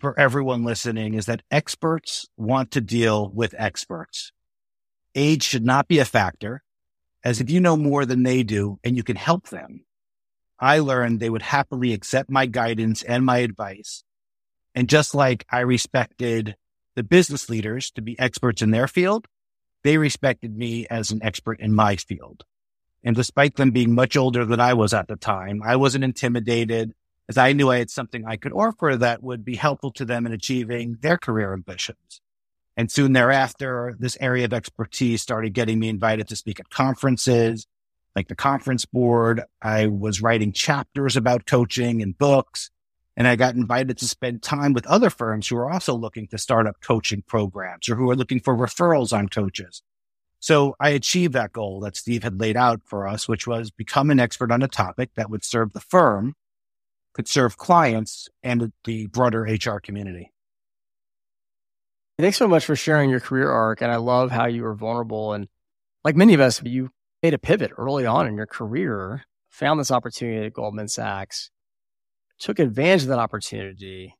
for 0.00 0.18
everyone 0.18 0.64
listening 0.64 1.14
is 1.14 1.26
that 1.26 1.42
experts 1.50 2.26
want 2.36 2.70
to 2.72 2.80
deal 2.80 3.30
with 3.30 3.54
experts. 3.58 4.32
Age 5.14 5.42
should 5.42 5.64
not 5.64 5.88
be 5.88 5.98
a 5.98 6.04
factor, 6.04 6.62
as 7.24 7.40
if 7.40 7.50
you 7.50 7.60
know 7.60 7.76
more 7.76 8.06
than 8.06 8.22
they 8.22 8.42
do 8.42 8.78
and 8.82 8.96
you 8.96 9.02
can 9.02 9.16
help 9.16 9.48
them, 9.48 9.84
I 10.58 10.78
learned 10.78 11.20
they 11.20 11.30
would 11.30 11.42
happily 11.42 11.92
accept 11.92 12.30
my 12.30 12.46
guidance 12.46 13.02
and 13.02 13.24
my 13.24 13.38
advice. 13.38 14.04
And 14.74 14.88
just 14.88 15.14
like 15.14 15.46
I 15.50 15.60
respected 15.60 16.56
the 16.96 17.02
business 17.02 17.48
leaders 17.48 17.90
to 17.92 18.02
be 18.02 18.18
experts 18.18 18.62
in 18.62 18.70
their 18.70 18.86
field, 18.86 19.26
they 19.82 19.98
respected 19.98 20.56
me 20.56 20.86
as 20.88 21.10
an 21.10 21.22
expert 21.22 21.60
in 21.60 21.74
my 21.74 21.96
field. 21.96 22.44
And 23.02 23.16
despite 23.16 23.56
them 23.56 23.70
being 23.70 23.94
much 23.94 24.16
older 24.16 24.44
than 24.44 24.60
I 24.60 24.74
was 24.74 24.92
at 24.92 25.08
the 25.08 25.16
time, 25.16 25.62
I 25.64 25.76
wasn't 25.76 26.04
intimidated 26.04 26.94
as 27.28 27.38
I 27.38 27.52
knew 27.52 27.70
I 27.70 27.78
had 27.78 27.90
something 27.90 28.26
I 28.26 28.36
could 28.36 28.52
offer 28.52 28.96
that 28.96 29.22
would 29.22 29.44
be 29.44 29.54
helpful 29.54 29.92
to 29.92 30.04
them 30.04 30.26
in 30.26 30.32
achieving 30.32 30.98
their 31.00 31.16
career 31.16 31.52
ambitions. 31.52 32.20
And 32.76 32.90
soon 32.90 33.12
thereafter, 33.12 33.94
this 33.98 34.18
area 34.20 34.46
of 34.46 34.52
expertise 34.52 35.22
started 35.22 35.54
getting 35.54 35.78
me 35.78 35.88
invited 35.88 36.28
to 36.28 36.36
speak 36.36 36.58
at 36.58 36.70
conferences, 36.70 37.66
like 38.16 38.28
the 38.28 38.34
conference 38.34 38.84
board. 38.84 39.42
I 39.62 39.86
was 39.86 40.20
writing 40.20 40.52
chapters 40.52 41.16
about 41.16 41.46
coaching 41.46 42.02
and 42.02 42.18
books, 42.18 42.70
and 43.20 43.28
I 43.28 43.36
got 43.36 43.54
invited 43.54 43.98
to 43.98 44.08
spend 44.08 44.42
time 44.42 44.72
with 44.72 44.86
other 44.86 45.10
firms 45.10 45.46
who 45.46 45.56
are 45.58 45.70
also 45.70 45.94
looking 45.94 46.26
to 46.28 46.38
start 46.38 46.66
up 46.66 46.80
coaching 46.80 47.22
programs 47.26 47.86
or 47.86 47.94
who 47.94 48.08
are 48.08 48.16
looking 48.16 48.40
for 48.40 48.56
referrals 48.56 49.12
on 49.12 49.28
coaches. 49.28 49.82
So 50.38 50.74
I 50.80 50.88
achieved 50.88 51.34
that 51.34 51.52
goal 51.52 51.80
that 51.80 51.96
Steve 51.96 52.22
had 52.22 52.40
laid 52.40 52.56
out 52.56 52.80
for 52.82 53.06
us, 53.06 53.28
which 53.28 53.46
was 53.46 53.70
become 53.70 54.10
an 54.10 54.18
expert 54.18 54.50
on 54.50 54.62
a 54.62 54.68
topic 54.68 55.10
that 55.16 55.28
would 55.28 55.44
serve 55.44 55.74
the 55.74 55.80
firm 55.80 56.34
could 57.12 57.28
serve 57.28 57.58
clients 57.58 58.30
and 58.42 58.72
the 58.84 59.06
broader 59.08 59.42
HR 59.42 59.80
community. 59.80 60.32
Thanks 62.18 62.38
so 62.38 62.48
much 62.48 62.64
for 62.64 62.74
sharing 62.74 63.10
your 63.10 63.20
career 63.20 63.50
arc. 63.50 63.82
And 63.82 63.92
I 63.92 63.96
love 63.96 64.30
how 64.30 64.46
you 64.46 64.62
were 64.62 64.74
vulnerable. 64.74 65.34
And 65.34 65.46
like 66.04 66.16
many 66.16 66.32
of 66.32 66.40
us, 66.40 66.62
you 66.62 66.88
made 67.22 67.34
a 67.34 67.38
pivot 67.38 67.72
early 67.76 68.06
on 68.06 68.26
in 68.26 68.34
your 68.34 68.46
career, 68.46 69.26
found 69.50 69.78
this 69.78 69.90
opportunity 69.90 70.46
at 70.46 70.54
Goldman 70.54 70.88
Sachs, 70.88 71.50
took 72.40 72.58
advantage 72.58 73.02
of 73.02 73.08
that 73.08 73.18
opportunity, 73.18 74.16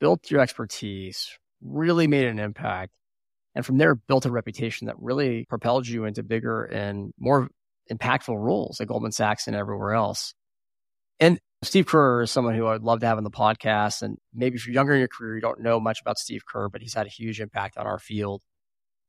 built 0.00 0.30
your 0.30 0.40
expertise, 0.40 1.38
really 1.62 2.06
made 2.06 2.26
an 2.26 2.38
impact. 2.38 2.98
And 3.54 3.64
from 3.64 3.78
there, 3.78 3.94
built 3.94 4.26
a 4.26 4.30
reputation 4.30 4.88
that 4.88 4.96
really 4.98 5.46
propelled 5.48 5.86
you 5.86 6.04
into 6.04 6.22
bigger 6.22 6.64
and 6.64 7.12
more 7.18 7.48
impactful 7.90 8.36
roles 8.36 8.80
at 8.80 8.88
Goldman 8.88 9.12
Sachs 9.12 9.46
and 9.46 9.56
everywhere 9.56 9.94
else. 9.94 10.34
And 11.20 11.38
Steve 11.62 11.86
Kerr 11.86 12.22
is 12.22 12.30
someone 12.30 12.56
who 12.56 12.66
I'd 12.66 12.82
love 12.82 13.00
to 13.00 13.06
have 13.06 13.16
on 13.16 13.24
the 13.24 13.30
podcast. 13.30 14.02
And 14.02 14.18
maybe 14.34 14.56
if 14.56 14.66
you're 14.66 14.74
younger 14.74 14.92
in 14.94 14.98
your 14.98 15.08
career, 15.08 15.36
you 15.36 15.40
don't 15.40 15.60
know 15.60 15.78
much 15.78 16.00
about 16.00 16.18
Steve 16.18 16.44
Kerr, 16.46 16.68
but 16.68 16.82
he's 16.82 16.94
had 16.94 17.06
a 17.06 17.10
huge 17.10 17.40
impact 17.40 17.78
on 17.78 17.86
our 17.86 18.00
field 18.00 18.42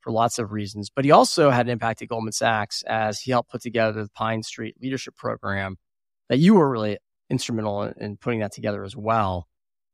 for 0.02 0.12
lots 0.12 0.38
of 0.38 0.52
reasons, 0.52 0.92
but 0.96 1.04
he 1.04 1.10
also 1.10 1.50
had 1.50 1.66
an 1.66 1.72
impact 1.72 2.00
at 2.04 2.08
Goldman 2.08 2.32
Sachs 2.32 2.84
as 2.84 3.20
he 3.20 3.32
helped 3.32 3.50
put 3.50 3.62
together 3.62 4.04
the 4.04 4.10
Pine 4.10 4.44
Street 4.44 4.76
Leadership 4.80 5.16
Program 5.16 5.78
that 6.30 6.38
you 6.38 6.54
were 6.54 6.70
really 6.70 7.00
instrumental 7.30 7.84
in, 7.84 7.94
in 8.00 8.18
putting 8.18 8.40
that 8.40 8.52
together 8.52 8.84
as 8.84 8.96
well. 8.96 9.48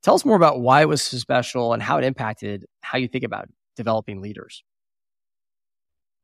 Tell 0.03 0.15
us 0.15 0.25
more 0.25 0.35
about 0.35 0.61
why 0.61 0.81
it 0.81 0.87
was 0.87 1.01
so 1.01 1.17
special 1.17 1.73
and 1.73 1.81
how 1.81 1.97
it 1.97 2.03
impacted 2.03 2.65
how 2.81 2.97
you 2.97 3.07
think 3.07 3.23
about 3.23 3.49
developing 3.75 4.21
leaders. 4.21 4.63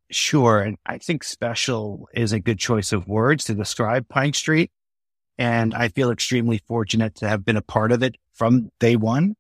Sure. 0.09 0.61
And 0.61 0.77
I 0.85 0.97
think 0.97 1.23
special 1.23 2.07
is 2.13 2.31
a 2.31 2.39
good 2.39 2.59
choice 2.59 2.93
of 2.93 3.07
words 3.07 3.43
to 3.45 3.53
describe 3.53 4.07
Pine 4.07 4.33
Street. 4.33 4.71
And 5.37 5.73
I 5.75 5.89
feel 5.89 6.11
extremely 6.11 6.61
fortunate 6.67 7.15
to 7.15 7.27
have 7.27 7.45
been 7.45 7.57
a 7.57 7.61
part 7.61 7.91
of 7.91 8.01
it 8.01 8.15
from 8.33 8.71
day 8.79 8.95
one. 8.95 9.35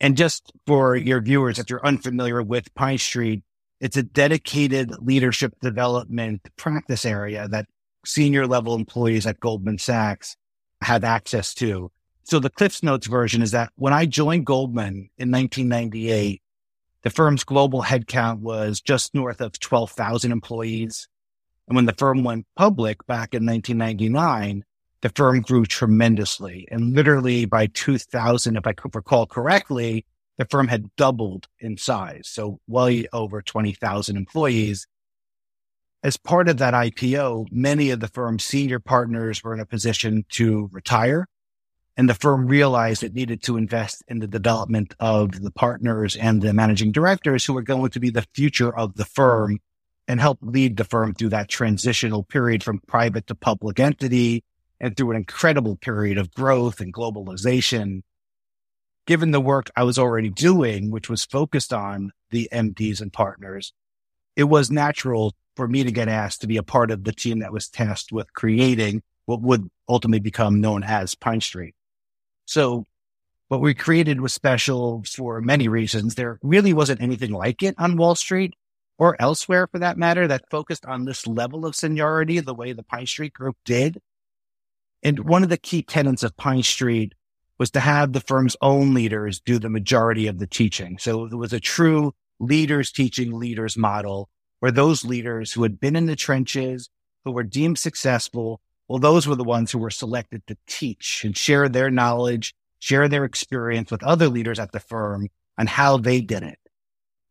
And 0.00 0.16
just 0.16 0.52
for 0.66 0.96
your 0.96 1.20
viewers, 1.20 1.58
if 1.58 1.68
you're 1.68 1.84
unfamiliar 1.84 2.42
with 2.42 2.74
Pine 2.74 2.98
Street, 2.98 3.42
it's 3.80 3.96
a 3.96 4.02
dedicated 4.02 4.92
leadership 5.00 5.54
development 5.60 6.48
practice 6.56 7.04
area 7.04 7.48
that 7.48 7.66
senior 8.06 8.46
level 8.46 8.74
employees 8.74 9.26
at 9.26 9.40
Goldman 9.40 9.78
Sachs 9.78 10.36
have 10.82 11.04
access 11.04 11.54
to. 11.54 11.90
So 12.24 12.38
the 12.38 12.50
Cliffs 12.50 12.82
Notes 12.82 13.06
version 13.06 13.42
is 13.42 13.50
that 13.50 13.72
when 13.76 13.92
I 13.92 14.06
joined 14.06 14.46
Goldman 14.46 15.10
in 15.18 15.30
1998, 15.30 16.42
the 17.02 17.10
firm's 17.10 17.44
global 17.44 17.82
headcount 17.82 18.40
was 18.40 18.80
just 18.80 19.14
north 19.14 19.40
of 19.40 19.58
12,000 19.58 20.30
employees. 20.30 21.08
And 21.66 21.76
when 21.76 21.86
the 21.86 21.94
firm 21.94 22.24
went 22.24 22.46
public 22.56 23.06
back 23.06 23.34
in 23.34 23.46
1999, 23.46 24.64
the 25.02 25.08
firm 25.10 25.40
grew 25.40 25.64
tremendously. 25.64 26.68
And 26.70 26.94
literally 26.94 27.46
by 27.46 27.66
2000, 27.66 28.56
if 28.56 28.66
I 28.66 28.74
recall 28.92 29.26
correctly, 29.26 30.04
the 30.36 30.44
firm 30.44 30.68
had 30.68 30.94
doubled 30.96 31.48
in 31.58 31.76
size. 31.76 32.28
So 32.28 32.60
well 32.66 32.90
over 33.12 33.42
20,000 33.42 34.16
employees. 34.16 34.86
As 36.02 36.16
part 36.16 36.48
of 36.48 36.56
that 36.58 36.72
IPO, 36.72 37.48
many 37.52 37.90
of 37.90 38.00
the 38.00 38.08
firm's 38.08 38.42
senior 38.42 38.78
partners 38.78 39.44
were 39.44 39.52
in 39.52 39.60
a 39.60 39.66
position 39.66 40.24
to 40.30 40.70
retire. 40.72 41.26
And 41.96 42.08
the 42.08 42.14
firm 42.14 42.46
realized 42.46 43.02
it 43.02 43.12
needed 43.12 43.42
to 43.42 43.58
invest 43.58 44.02
in 44.08 44.20
the 44.20 44.26
development 44.26 44.94
of 44.98 45.42
the 45.42 45.50
partners 45.50 46.16
and 46.16 46.40
the 46.40 46.54
managing 46.54 46.92
directors 46.92 47.44
who 47.44 47.52
were 47.52 47.62
going 47.62 47.90
to 47.90 48.00
be 48.00 48.08
the 48.08 48.26
future 48.34 48.74
of 48.74 48.94
the 48.94 49.04
firm 49.04 49.58
and 50.08 50.20
help 50.20 50.38
lead 50.40 50.78
the 50.78 50.84
firm 50.84 51.12
through 51.12 51.28
that 51.28 51.50
transitional 51.50 52.22
period 52.22 52.62
from 52.62 52.80
private 52.86 53.26
to 53.26 53.34
public 53.34 53.78
entity 53.78 54.42
and 54.80 54.96
through 54.96 55.10
an 55.10 55.18
incredible 55.18 55.76
period 55.76 56.16
of 56.16 56.32
growth 56.32 56.80
and 56.80 56.94
globalization. 56.94 58.00
Given 59.06 59.32
the 59.32 59.40
work 59.40 59.70
I 59.76 59.82
was 59.82 59.98
already 59.98 60.30
doing, 60.30 60.90
which 60.90 61.10
was 61.10 61.26
focused 61.26 61.74
on 61.74 62.12
the 62.30 62.48
MDs 62.50 63.02
and 63.02 63.12
partners, 63.12 63.74
it 64.40 64.48
was 64.48 64.70
natural 64.70 65.34
for 65.54 65.68
me 65.68 65.84
to 65.84 65.92
get 65.92 66.08
asked 66.08 66.40
to 66.40 66.46
be 66.46 66.56
a 66.56 66.62
part 66.62 66.90
of 66.90 67.04
the 67.04 67.12
team 67.12 67.40
that 67.40 67.52
was 67.52 67.68
tasked 67.68 68.10
with 68.10 68.32
creating 68.32 69.02
what 69.26 69.42
would 69.42 69.68
ultimately 69.86 70.18
become 70.18 70.62
known 70.62 70.82
as 70.82 71.14
Pine 71.14 71.42
Street. 71.42 71.74
So 72.46 72.86
what 73.48 73.60
we 73.60 73.74
created 73.74 74.22
was 74.22 74.32
special 74.32 75.04
for 75.14 75.42
many 75.42 75.68
reasons. 75.68 76.14
There 76.14 76.38
really 76.42 76.72
wasn't 76.72 77.02
anything 77.02 77.32
like 77.32 77.62
it 77.62 77.74
on 77.76 77.98
Wall 77.98 78.14
Street 78.14 78.54
or 78.96 79.14
elsewhere 79.20 79.66
for 79.66 79.78
that 79.78 79.98
matter 79.98 80.26
that 80.26 80.48
focused 80.50 80.86
on 80.86 81.04
this 81.04 81.26
level 81.26 81.66
of 81.66 81.76
seniority 81.76 82.40
the 82.40 82.54
way 82.54 82.72
the 82.72 82.82
Pine 82.82 83.06
Street 83.06 83.34
group 83.34 83.58
did. 83.66 84.00
And 85.02 85.28
one 85.28 85.42
of 85.42 85.50
the 85.50 85.58
key 85.58 85.82
tenets 85.82 86.22
of 86.22 86.34
Pine 86.38 86.62
Street 86.62 87.12
was 87.58 87.70
to 87.72 87.80
have 87.80 88.14
the 88.14 88.20
firm's 88.20 88.56
own 88.62 88.94
leaders 88.94 89.38
do 89.38 89.58
the 89.58 89.68
majority 89.68 90.28
of 90.28 90.38
the 90.38 90.46
teaching. 90.46 90.96
So 90.96 91.26
it 91.26 91.34
was 91.34 91.52
a 91.52 91.60
true 91.60 92.14
leaders 92.40 92.90
teaching 92.90 93.38
leaders 93.38 93.76
model 93.76 94.28
where 94.58 94.72
those 94.72 95.04
leaders 95.04 95.52
who 95.52 95.62
had 95.62 95.78
been 95.78 95.96
in 95.96 96.06
the 96.06 96.16
trenches, 96.16 96.90
who 97.24 97.32
were 97.32 97.42
deemed 97.42 97.78
successful, 97.78 98.60
well, 98.88 98.98
those 98.98 99.26
were 99.26 99.36
the 99.36 99.44
ones 99.44 99.70
who 99.70 99.78
were 99.78 99.90
selected 99.90 100.46
to 100.46 100.56
teach 100.66 101.24
and 101.24 101.36
share 101.36 101.68
their 101.68 101.90
knowledge, 101.90 102.54
share 102.78 103.08
their 103.08 103.24
experience 103.24 103.90
with 103.90 104.02
other 104.02 104.28
leaders 104.28 104.58
at 104.58 104.72
the 104.72 104.80
firm 104.80 105.28
on 105.56 105.66
how 105.66 105.96
they 105.96 106.20
did 106.20 106.42
it. 106.42 106.58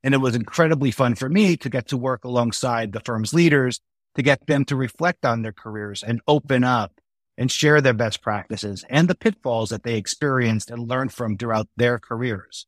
And 0.04 0.14
it 0.14 0.20
was 0.20 0.36
incredibly 0.36 0.92
fun 0.92 1.16
for 1.16 1.28
me 1.28 1.58
to 1.58 1.70
get 1.70 1.88
to 1.90 1.98
work 1.98 2.24
alongside 2.24 2.94
the 2.94 3.02
firm's 3.02 3.34
leaders 3.34 3.82
to 4.16 4.22
get 4.22 4.48
them 4.48 4.66
to 4.66 4.76
reflect 4.76 5.26
on 5.26 5.42
their 5.42 5.52
careers 5.52 6.04
and 6.04 6.22
open 6.28 6.64
up 6.64 6.94
and 7.38 7.52
share 7.52 7.82
their 7.82 7.94
best 7.94 8.22
practices 8.22 8.86
and 8.90 9.08
the 9.08 9.16
pitfalls 9.16 9.70
that 9.70 9.84
they 9.84 9.98
experienced 9.98 10.72
and 10.72 10.88
learned 10.88 11.14
from 11.14 11.38
throughout 11.38 11.68
their 11.78 12.00
careers. 12.00 12.68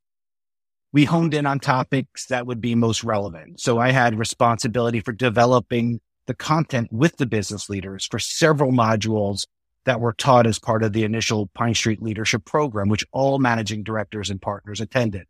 We 0.93 1.05
honed 1.05 1.33
in 1.33 1.45
on 1.45 1.59
topics 1.59 2.25
that 2.27 2.45
would 2.45 2.59
be 2.59 2.75
most 2.75 3.03
relevant. 3.03 3.61
So 3.61 3.79
I 3.79 3.91
had 3.91 4.19
responsibility 4.19 4.99
for 4.99 5.13
developing 5.13 6.01
the 6.27 6.33
content 6.33 6.91
with 6.91 7.17
the 7.17 7.25
business 7.25 7.69
leaders 7.69 8.05
for 8.05 8.19
several 8.19 8.71
modules 8.71 9.45
that 9.85 9.99
were 9.99 10.13
taught 10.13 10.45
as 10.45 10.59
part 10.59 10.83
of 10.83 10.93
the 10.93 11.03
initial 11.03 11.47
Pine 11.53 11.73
Street 11.73 12.01
leadership 12.01 12.45
program, 12.45 12.89
which 12.89 13.05
all 13.11 13.39
managing 13.39 13.83
directors 13.83 14.29
and 14.29 14.41
partners 14.41 14.79
attended. 14.79 15.27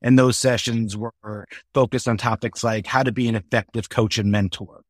And 0.00 0.18
those 0.18 0.36
sessions 0.36 0.96
were 0.96 1.46
focused 1.74 2.08
on 2.08 2.16
topics 2.16 2.64
like 2.64 2.86
how 2.86 3.02
to 3.02 3.12
be 3.12 3.28
an 3.28 3.36
effective 3.36 3.88
coach 3.88 4.18
and 4.18 4.32
mentor, 4.32 4.82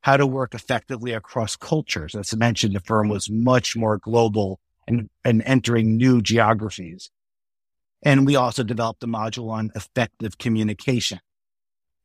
how 0.00 0.16
to 0.16 0.26
work 0.26 0.54
effectively 0.54 1.12
across 1.12 1.54
cultures. 1.56 2.14
As 2.14 2.32
I 2.32 2.36
mentioned, 2.36 2.74
the 2.74 2.80
firm 2.80 3.08
was 3.08 3.30
much 3.30 3.76
more 3.76 3.98
global 3.98 4.58
and, 4.88 5.08
and 5.24 5.42
entering 5.44 5.96
new 5.96 6.20
geographies. 6.20 7.10
And 8.02 8.26
we 8.26 8.36
also 8.36 8.62
developed 8.62 9.02
a 9.02 9.06
module 9.06 9.50
on 9.50 9.70
effective 9.74 10.38
communication. 10.38 11.20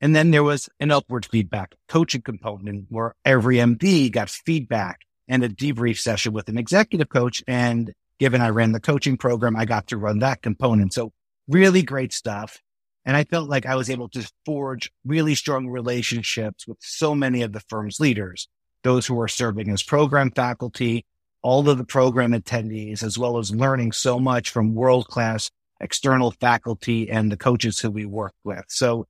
And 0.01 0.15
then 0.15 0.31
there 0.31 0.43
was 0.43 0.69
an 0.79 0.91
upward 0.91 1.25
feedback 1.25 1.73
coaching 1.87 2.21
component 2.21 2.87
where 2.89 3.15
every 3.23 3.57
MD 3.57 4.11
got 4.11 4.29
feedback 4.29 5.01
and 5.27 5.43
a 5.43 5.49
debrief 5.49 5.97
session 5.97 6.33
with 6.33 6.49
an 6.49 6.57
executive 6.57 7.09
coach. 7.09 7.43
And 7.47 7.93
given 8.19 8.41
I 8.41 8.49
ran 8.49 8.73
the 8.73 8.79
coaching 8.79 9.17
program, 9.17 9.55
I 9.55 9.65
got 9.65 9.87
to 9.87 9.97
run 9.97 10.19
that 10.19 10.41
component. 10.41 10.93
So 10.93 11.11
really 11.47 11.81
great 11.81 12.13
stuff. 12.13 12.59
And 13.05 13.15
I 13.15 13.23
felt 13.23 13.49
like 13.49 13.65
I 13.65 13.75
was 13.75 13.89
able 13.89 14.09
to 14.09 14.29
forge 14.45 14.91
really 15.05 15.35
strong 15.35 15.67
relationships 15.69 16.67
with 16.67 16.77
so 16.81 17.15
many 17.15 17.43
of 17.43 17.53
the 17.53 17.59
firm's 17.61 17.99
leaders, 17.99 18.47
those 18.83 19.05
who 19.05 19.19
are 19.21 19.27
serving 19.27 19.69
as 19.69 19.83
program 19.83 20.31
faculty, 20.31 21.05
all 21.43 21.69
of 21.69 21.77
the 21.77 21.85
program 21.85 22.31
attendees, 22.31 23.03
as 23.03 23.17
well 23.17 23.37
as 23.37 23.53
learning 23.53 23.91
so 23.91 24.19
much 24.19 24.49
from 24.49 24.73
world 24.73 25.07
class 25.07 25.51
external 25.79 26.31
faculty 26.31 27.09
and 27.09 27.31
the 27.31 27.37
coaches 27.37 27.79
who 27.79 27.91
we 27.91 28.05
work 28.05 28.33
with. 28.43 28.63
So 28.69 29.05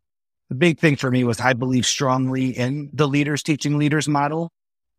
the 0.50 0.56
big 0.56 0.80
thing 0.80 0.96
for 0.96 1.12
me 1.12 1.24
was 1.24 1.40
I 1.40 1.54
believe 1.54 1.86
strongly 1.86 2.50
in 2.50 2.90
the 2.94 3.08
leaders 3.08 3.44
teaching 3.44 3.78
leaders 3.78 4.08
model. 4.08 4.52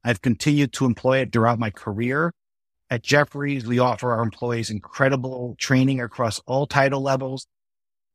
I've 0.05 0.23
continued 0.23 0.73
to 0.75 0.85
employ 0.85 1.19
it 1.19 1.33
throughout 1.33 1.59
my 1.59 1.71
career. 1.71 2.33
At 2.89 3.03
Jefferies, 3.03 3.67
we 3.67 3.81
offer 3.81 4.13
our 4.13 4.23
employees 4.23 4.71
incredible 4.71 5.57
training 5.59 6.01
across 6.01 6.41
all 6.47 6.67
title 6.67 7.01
levels 7.01 7.47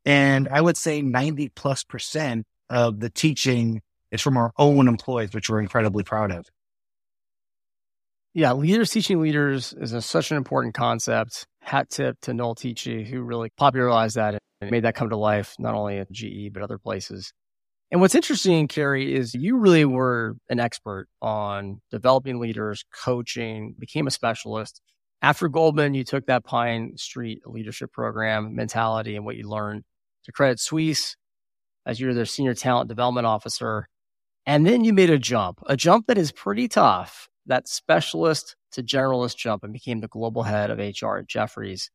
and 0.05 0.47
I 0.49 0.61
would 0.61 0.77
say 0.77 1.01
90 1.01 1.49
plus 1.49 1.83
percent 1.83 2.45
of 2.69 2.99
the 2.99 3.09
teaching 3.09 3.81
is 4.11 4.21
from 4.21 4.37
our 4.37 4.51
own 4.57 4.87
employees, 4.87 5.33
which 5.33 5.49
we're 5.49 5.61
incredibly 5.61 6.03
proud 6.03 6.31
of. 6.31 6.47
Yeah, 8.33 8.53
leaders 8.53 8.91
teaching 8.91 9.21
leaders 9.21 9.73
is 9.73 9.93
a, 9.93 10.01
such 10.01 10.31
an 10.31 10.37
important 10.37 10.73
concept. 10.73 11.45
Hat 11.61 11.89
tip 11.89 12.19
to 12.21 12.33
Noel 12.33 12.55
Tichy, 12.55 13.05
who 13.05 13.21
really 13.21 13.49
popularized 13.55 14.15
that 14.15 14.37
and 14.61 14.71
made 14.71 14.83
that 14.83 14.95
come 14.95 15.09
to 15.09 15.17
life, 15.17 15.55
not 15.59 15.75
only 15.75 15.97
at 15.97 16.11
GE, 16.11 16.51
but 16.53 16.63
other 16.63 16.77
places. 16.77 17.33
And 17.91 17.99
what's 17.99 18.15
interesting, 18.15 18.67
Cary, 18.67 19.13
is 19.13 19.33
you 19.33 19.57
really 19.57 19.83
were 19.83 20.35
an 20.49 20.59
expert 20.59 21.07
on 21.21 21.81
developing 21.91 22.39
leaders, 22.39 22.85
coaching, 23.03 23.75
became 23.77 24.07
a 24.07 24.11
specialist. 24.11 24.81
After 25.21 25.49
Goldman, 25.49 25.93
you 25.93 26.03
took 26.03 26.25
that 26.27 26.45
Pine 26.45 26.93
Street 26.95 27.41
leadership 27.45 27.91
program 27.91 28.55
mentality 28.55 29.15
and 29.15 29.25
what 29.25 29.35
you 29.35 29.47
learned 29.47 29.83
to 30.23 30.31
Credit 30.31 30.59
Suisse 30.59 31.15
as 31.85 31.99
you're 31.99 32.13
their 32.13 32.25
senior 32.25 32.53
talent 32.53 32.87
development 32.87 33.27
officer. 33.27 33.87
And 34.45 34.65
then 34.65 34.83
you 34.83 34.93
made 34.93 35.09
a 35.09 35.19
jump, 35.19 35.59
a 35.67 35.75
jump 35.75 36.07
that 36.07 36.17
is 36.17 36.31
pretty 36.31 36.67
tough, 36.67 37.27
that 37.45 37.67
specialist 37.67 38.55
to 38.71 38.83
generalist 38.83 39.35
jump 39.37 39.63
and 39.63 39.73
became 39.73 40.01
the 40.01 40.07
global 40.07 40.43
head 40.43 40.69
of 40.69 40.79
HR 40.79 41.17
at 41.17 41.27
Jefferies. 41.27 41.91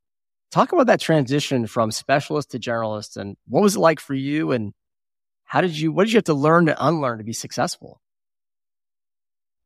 Talk 0.50 0.73
about 0.73 0.87
that 0.87 1.00
transition 1.00 1.66
from 1.66 1.90
specialist 1.90 2.50
to 2.52 2.59
generalist 2.59 3.16
and 3.16 3.37
what 3.47 3.62
was 3.62 3.76
it 3.76 3.80
like 3.80 4.00
for 4.00 4.14
you 4.14 4.52
and 4.52 4.73
how 5.45 5.61
did 5.61 5.78
you, 5.78 5.92
what 5.92 6.04
did 6.04 6.12
you 6.12 6.18
have 6.18 6.25
to 6.25 6.35
learn 6.35 6.66
to 6.66 6.87
unlearn 6.87 7.18
to 7.18 7.25
be 7.25 7.33
successful? 7.33 8.00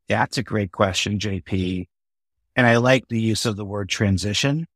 That's 0.08 0.38
a 0.38 0.42
great 0.42 0.72
question, 0.72 1.18
JP. 1.18 1.86
And 2.56 2.66
I 2.66 2.76
like 2.78 3.08
the 3.08 3.20
use 3.20 3.46
of 3.46 3.56
the 3.56 3.64
word 3.64 3.88
transition 3.88 4.66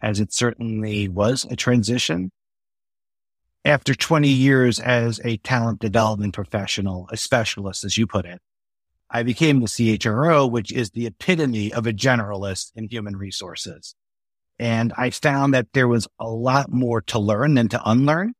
as 0.00 0.18
it 0.18 0.32
certainly 0.32 1.08
was 1.08 1.46
a 1.50 1.56
transition 1.56 2.30
after 3.64 3.94
20 3.94 4.28
years 4.28 4.80
as 4.80 5.20
a 5.24 5.36
talent 5.38 5.80
development 5.80 6.34
professional, 6.34 7.08
a 7.12 7.16
specialist, 7.16 7.84
as 7.84 7.96
you 7.96 8.06
put 8.06 8.24
it, 8.24 8.40
I 9.14 9.22
became 9.22 9.60
the 9.60 9.66
CHRO, 9.66 10.50
which 10.50 10.72
is 10.72 10.90
the 10.90 11.06
epitome 11.06 11.70
of 11.70 11.86
a 11.86 11.92
generalist 11.92 12.72
in 12.74 12.88
human 12.88 13.14
resources. 13.16 13.94
And 14.58 14.92
I 14.96 15.10
found 15.10 15.52
that 15.52 15.68
there 15.74 15.86
was 15.86 16.08
a 16.18 16.28
lot 16.28 16.72
more 16.72 17.02
to 17.02 17.18
learn 17.18 17.54
than 17.54 17.68
to 17.68 17.82
unlearn. 17.84 18.32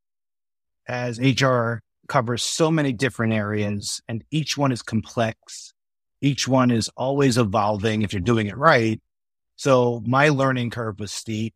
As 0.88 1.20
HR 1.20 1.80
covers 2.08 2.42
so 2.42 2.70
many 2.70 2.92
different 2.92 3.34
areas 3.34 4.00
and 4.08 4.24
each 4.30 4.56
one 4.56 4.72
is 4.72 4.82
complex. 4.82 5.74
Each 6.22 6.48
one 6.48 6.70
is 6.70 6.88
always 6.96 7.36
evolving 7.36 8.00
if 8.00 8.14
you're 8.14 8.20
doing 8.20 8.46
it 8.46 8.56
right. 8.56 8.98
So 9.56 10.02
my 10.06 10.30
learning 10.30 10.70
curve 10.70 10.98
was 11.00 11.12
steep. 11.12 11.54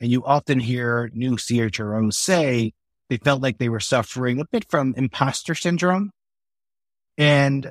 And 0.00 0.10
you 0.10 0.24
often 0.24 0.60
hear 0.60 1.10
new 1.12 1.36
CHROs 1.36 2.14
say 2.14 2.72
they 3.08 3.18
felt 3.18 3.42
like 3.42 3.58
they 3.58 3.68
were 3.68 3.80
suffering 3.80 4.40
a 4.40 4.46
bit 4.46 4.66
from 4.70 4.94
imposter 4.96 5.54
syndrome. 5.54 6.10
And 7.18 7.70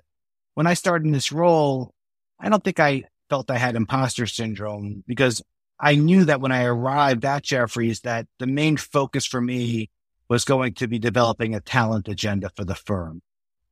when 0.55 0.67
I 0.67 0.73
started 0.73 1.05
in 1.05 1.11
this 1.11 1.31
role, 1.31 1.93
I 2.39 2.49
don't 2.49 2.63
think 2.63 2.79
I 2.79 3.03
felt 3.29 3.51
I 3.51 3.57
had 3.57 3.75
imposter 3.75 4.25
syndrome 4.25 5.03
because 5.07 5.41
I 5.79 5.95
knew 5.95 6.25
that 6.25 6.41
when 6.41 6.51
I 6.51 6.63
arrived 6.63 7.25
at 7.25 7.43
Jefferies 7.43 8.01
that 8.01 8.27
the 8.39 8.47
main 8.47 8.77
focus 8.77 9.25
for 9.25 9.41
me 9.41 9.89
was 10.29 10.45
going 10.45 10.73
to 10.75 10.87
be 10.87 10.97
developing 10.97 11.53
a 11.53 11.59
talent 11.59 12.07
agenda 12.07 12.49
for 12.55 12.63
the 12.63 12.75
firm. 12.75 13.21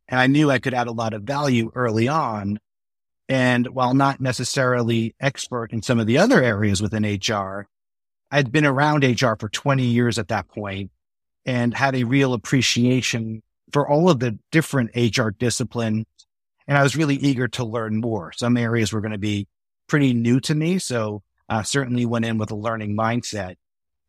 And 0.08 0.20
I 0.20 0.28
knew 0.28 0.52
I 0.52 0.60
could 0.60 0.74
add 0.74 0.88
a 0.88 0.92
lot 0.92 1.14
of 1.14 1.24
value 1.24 1.72
early 1.74 2.08
on. 2.08 2.60
And 3.30 3.68
while 3.68 3.94
not 3.94 4.20
necessarily 4.20 5.16
expert 5.20 5.72
in 5.72 5.82
some 5.82 6.00
of 6.00 6.08
the 6.08 6.18
other 6.18 6.44
areas 6.44 6.82
within 6.82 7.04
HR, 7.04 7.68
I'd 8.30 8.52
been 8.52 8.66
around 8.66 9.04
HR 9.04 9.36
for 9.40 9.48
20 9.48 9.84
years 9.84 10.20
at 10.20 10.28
that 10.28 10.50
point 10.50 10.92
and 11.46 11.74
had 11.74 11.96
a 11.96 12.04
real 12.04 12.34
appreciation 12.34 13.42
for 13.72 13.88
all 13.88 14.10
of 14.10 14.20
the 14.20 14.38
different 14.52 14.92
HR 14.96 15.30
disciplines. 15.30 16.06
And 16.68 16.78
I 16.78 16.84
was 16.84 16.96
really 16.96 17.16
eager 17.16 17.48
to 17.50 17.66
learn 17.66 18.00
more. 18.00 18.32
Some 18.32 18.58
areas 18.58 18.94
were 18.94 19.02
going 19.02 19.12
to 19.12 19.18
be 19.18 19.48
pretty 19.88 20.14
new 20.14 20.40
to 20.42 20.56
me. 20.56 20.80
So 20.80 21.24
I 21.50 21.64
certainly 21.64 22.06
went 22.06 22.26
in 22.26 22.38
with 22.38 22.52
a 22.52 22.56
learning 22.56 22.96
mindset. 22.96 23.56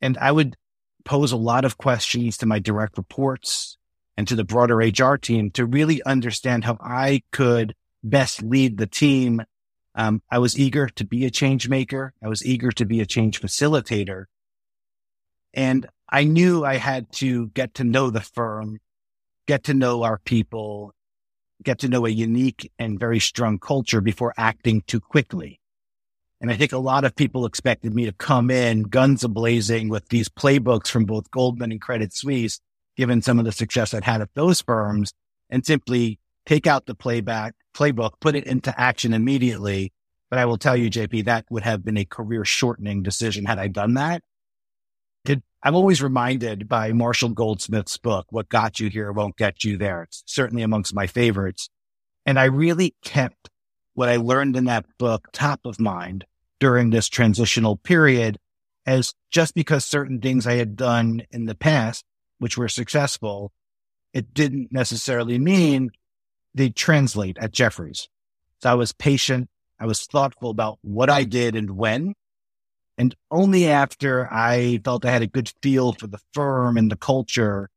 And 0.01 0.17
I 0.19 0.31
would 0.33 0.57
pose 1.05 1.33
a 1.33 1.37
lot 1.37 1.65
of 1.65 1.79
questions 1.79 2.39
to 2.39 2.47
my 2.47 2.59
direct 2.59 2.97
reports 2.97 3.77
and 4.17 4.27
to 4.29 4.37
the 4.37 4.45
broader 4.45 4.77
HR 4.77 5.17
team 5.17 5.51
to 5.53 5.67
really 5.67 6.03
understand 6.05 6.65
how 6.65 6.79
I 6.81 7.23
could 7.33 7.75
best 8.03 8.43
lead 8.43 8.79
the 8.79 8.87
team. 8.87 9.43
Um, 9.95 10.23
I 10.31 10.39
was 10.39 10.59
eager 10.59 10.89
to 10.89 11.05
be 11.05 11.25
a 11.25 11.31
change 11.31 11.69
maker. 11.69 12.15
I 12.23 12.29
was 12.29 12.45
eager 12.45 12.71
to 12.73 12.85
be 12.85 13.01
a 13.01 13.07
change 13.07 13.41
facilitator. 13.41 14.27
And 15.53 15.87
I 16.09 16.25
knew 16.25 16.65
I 16.65 16.77
had 16.77 17.11
to 17.15 17.49
get 17.49 17.75
to 17.75 17.85
know 17.85 18.11
the 18.11 18.21
firm, 18.21 18.79
get 19.47 19.65
to 19.65 19.75
know 19.75 20.03
our 20.03 20.19
people, 20.19 20.93
get 21.63 21.79
to 21.81 21.89
know 21.89 22.07
a 22.07 22.11
unique 22.11 22.71
and 22.79 22.99
very 22.99 23.21
strong 23.21 23.59
culture 23.59 24.01
before 24.01 24.35
acting 24.37 24.83
too 24.83 25.01
quickly. 25.01 25.61
And 26.41 26.51
I 26.51 26.57
think 26.57 26.73
a 26.73 26.79
lot 26.79 27.05
of 27.05 27.17
people 27.17 27.47
expected 27.47 27.95
me 27.95 28.05
to 28.05 28.13
come 28.13 28.51
in 28.51 28.83
guns 28.83 29.23
ablazing 29.23 29.89
with 29.89 30.09
these 30.09 30.29
playbooks 30.29 30.89
from 30.89 31.05
both 31.05 31.31
Goldman 31.31 31.73
and 31.73 31.81
Credit 31.81 32.13
Suisse, 32.13 32.61
given 32.97 33.23
some 33.23 33.39
of 33.39 33.45
the 33.45 33.53
success 33.53 33.95
I'd 33.95 34.05
had 34.05 34.21
at 34.21 34.35
those 34.35 34.61
firms 34.61 35.13
and 35.49 35.65
simply 35.65 36.19
take 36.45 36.67
out 36.67 36.87
the 36.87 36.95
playback 36.95 37.55
playbook, 37.75 38.21
put 38.21 38.37
it 38.37 38.47
into 38.47 38.79
action 38.79 39.15
immediately. 39.15 39.93
But 40.31 40.39
I 40.39 40.47
will 40.47 40.59
tell 40.59 40.77
you, 40.77 40.91
JP, 40.91 41.25
that 41.25 41.47
would 41.51 41.63
have 41.63 41.85
been 41.85 41.97
a 41.97 42.05
career 42.05 42.45
shortening 42.45 43.03
decision 43.03 43.45
had 43.45 43.59
I 43.59 43.69
done 43.69 43.95
that. 43.95 44.23
I'm 45.67 45.75
always 45.75 46.03
reminded 46.03 46.69
by 46.69 46.93
Marshall 46.93 47.31
Goldsmith's 47.31 47.97
book, 47.97 48.27
What 48.29 48.51
Got 48.51 48.81
You 48.81 48.91
Here 48.91 49.11
Won't 49.11 49.39
Get 49.39 49.65
You 49.65 49.79
There. 49.79 50.03
It's 50.03 50.23
certainly 50.27 50.63
amongst 50.63 50.95
my 50.95 51.07
favorites. 51.07 51.71
And 52.27 52.39
I 52.39 52.45
really 52.45 52.95
kept 53.03 53.49
what 53.95 54.11
I 54.11 54.17
learned 54.17 54.57
in 54.57 54.67
that 54.67 54.85
book 54.99 55.29
top 55.33 55.61
of 55.65 55.81
mind 55.81 56.27
during 56.61 56.91
this 56.91 57.09
transitional 57.09 57.77
period 57.79 58.39
as 58.85 59.15
just 59.31 59.55
because 59.55 59.87
certain 59.87 60.21
things 60.21 60.47
I 60.47 60.57
had 60.57 60.77
done 60.77 61.23
in 61.31 61.47
the 61.47 61.55
past, 61.55 62.05
which 62.39 62.59
were 62.59 62.69
successful, 62.69 63.51
it 64.13 64.35
didn't 64.35 64.71
necessarily 64.71 65.39
mean 65.39 65.93
they 66.55 66.69
translate 66.69 67.39
at 67.41 67.53
Jefferies. 67.53 68.11
So 68.63 68.71
I 68.71 68.75
was 68.75 68.93
patient. 68.93 69.49
I 69.81 69.87
was 69.87 70.05
thoughtful 70.05 70.51
about 70.51 70.79
what 70.83 71.09
I 71.09 71.25
did 71.25 71.57
and 71.57 71.71
when. 71.71 72.15
And 72.97 73.15
only 73.31 73.69
after 73.69 74.33
I 74.33 74.81
felt 74.85 75.05
I 75.05 75.11
had 75.11 75.23
a 75.23 75.27
good 75.27 75.53
feel 75.63 75.93
for 75.93 76.07
the 76.07 76.21
firm 76.33 76.77
and 76.77 76.91
the 76.91 76.97
culture 76.97 77.71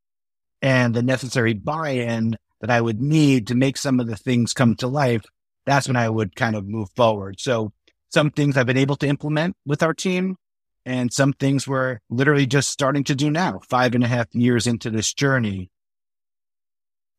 and 0.61 0.93
the 0.93 1.01
necessary 1.01 1.53
buy-in 1.53 2.37
that 2.61 2.69
I 2.69 2.81
would 2.81 3.01
need 3.01 3.47
to 3.47 3.55
make 3.55 3.77
some 3.77 3.99
of 3.99 4.07
the 4.07 4.15
things 4.15 4.53
come 4.53 4.75
to 4.75 4.87
life, 4.87 5.23
that's 5.65 5.87
when 5.87 5.95
I 5.95 6.09
would 6.09 6.35
kind 6.35 6.55
of 6.55 6.67
move 6.67 6.89
forward. 6.95 7.39
So 7.39 7.73
some 8.09 8.31
things 8.31 8.57
I've 8.57 8.65
been 8.65 8.77
able 8.77 8.95
to 8.97 9.07
implement 9.07 9.55
with 9.65 9.83
our 9.83 9.93
team 9.93 10.37
and 10.85 11.11
some 11.11 11.33
things 11.33 11.67
we're 11.67 11.99
literally 12.09 12.45
just 12.45 12.69
starting 12.69 13.03
to 13.05 13.15
do 13.15 13.29
now, 13.29 13.59
five 13.69 13.93
and 13.93 14.03
a 14.03 14.07
half 14.07 14.33
years 14.33 14.67
into 14.67 14.89
this 14.89 15.13
journey. 15.13 15.69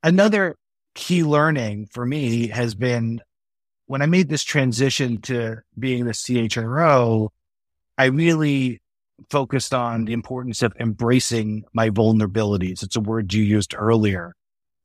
Another 0.02 0.56
key 0.94 1.22
learning 1.22 1.88
for 1.92 2.06
me 2.06 2.48
has 2.48 2.74
been 2.74 3.20
when 3.86 4.02
I 4.02 4.06
made 4.06 4.28
this 4.28 4.44
transition 4.44 5.20
to 5.22 5.58
being 5.78 6.04
the 6.04 6.12
CHRO, 6.12 7.28
I 7.98 8.06
really 8.06 8.80
focused 9.28 9.74
on 9.74 10.04
the 10.04 10.12
importance 10.12 10.62
of 10.62 10.72
embracing 10.78 11.64
my 11.72 11.90
vulnerabilities. 11.90 12.82
It's 12.82 12.96
a 12.96 13.00
word 13.00 13.34
you 13.34 13.42
used 13.42 13.74
earlier. 13.76 14.34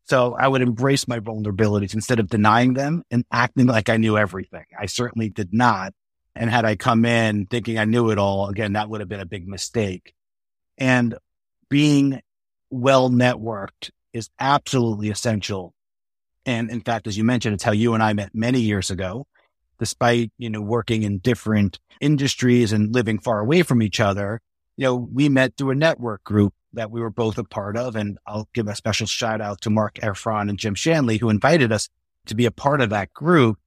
So 0.05 0.33
I 0.33 0.47
would 0.47 0.61
embrace 0.61 1.07
my 1.07 1.19
vulnerabilities 1.19 1.93
instead 1.93 2.19
of 2.19 2.27
denying 2.27 2.73
them 2.73 3.03
and 3.09 3.23
acting 3.31 3.67
like 3.67 3.89
I 3.89 3.97
knew 3.97 4.17
everything. 4.17 4.65
I 4.77 4.87
certainly 4.87 5.29
did 5.29 5.53
not. 5.53 5.93
And 6.35 6.49
had 6.49 6.65
I 6.65 6.75
come 6.75 7.05
in 7.05 7.45
thinking 7.45 7.77
I 7.77 7.85
knew 7.85 8.09
it 8.09 8.17
all, 8.17 8.49
again, 8.49 8.73
that 8.73 8.89
would 8.89 9.01
have 9.01 9.07
been 9.07 9.19
a 9.19 9.25
big 9.25 9.47
mistake. 9.47 10.13
And 10.77 11.15
being 11.69 12.21
well 12.71 13.09
networked 13.09 13.91
is 14.13 14.29
absolutely 14.39 15.09
essential. 15.09 15.73
And 16.45 16.69
in 16.71 16.81
fact, 16.81 17.07
as 17.07 17.17
you 17.17 17.23
mentioned, 17.23 17.53
it's 17.53 17.63
how 17.63 17.71
you 17.71 17.93
and 17.93 18.03
I 18.03 18.13
met 18.13 18.31
many 18.33 18.59
years 18.59 18.89
ago, 18.89 19.27
despite, 19.79 20.31
you 20.37 20.49
know, 20.49 20.61
working 20.61 21.03
in 21.03 21.19
different 21.19 21.79
industries 22.01 22.71
and 22.71 22.93
living 22.93 23.19
far 23.19 23.39
away 23.39 23.63
from 23.63 23.81
each 23.81 23.99
other. 23.99 24.41
You 24.77 24.85
know, 24.85 24.95
we 24.95 25.29
met 25.29 25.57
through 25.57 25.71
a 25.71 25.75
network 25.75 26.23
group 26.23 26.53
that 26.73 26.91
we 26.91 27.01
were 27.01 27.09
both 27.09 27.37
a 27.37 27.43
part 27.43 27.77
of. 27.77 27.95
And 27.95 28.17
I'll 28.25 28.49
give 28.53 28.67
a 28.67 28.75
special 28.75 29.07
shout 29.07 29.41
out 29.41 29.61
to 29.61 29.69
Marc 29.69 29.95
Effron 29.95 30.49
and 30.49 30.57
Jim 30.57 30.75
Shanley, 30.75 31.17
who 31.17 31.29
invited 31.29 31.71
us 31.71 31.89
to 32.25 32.35
be 32.35 32.45
a 32.45 32.51
part 32.51 32.81
of 32.81 32.89
that 32.89 33.13
group. 33.13 33.59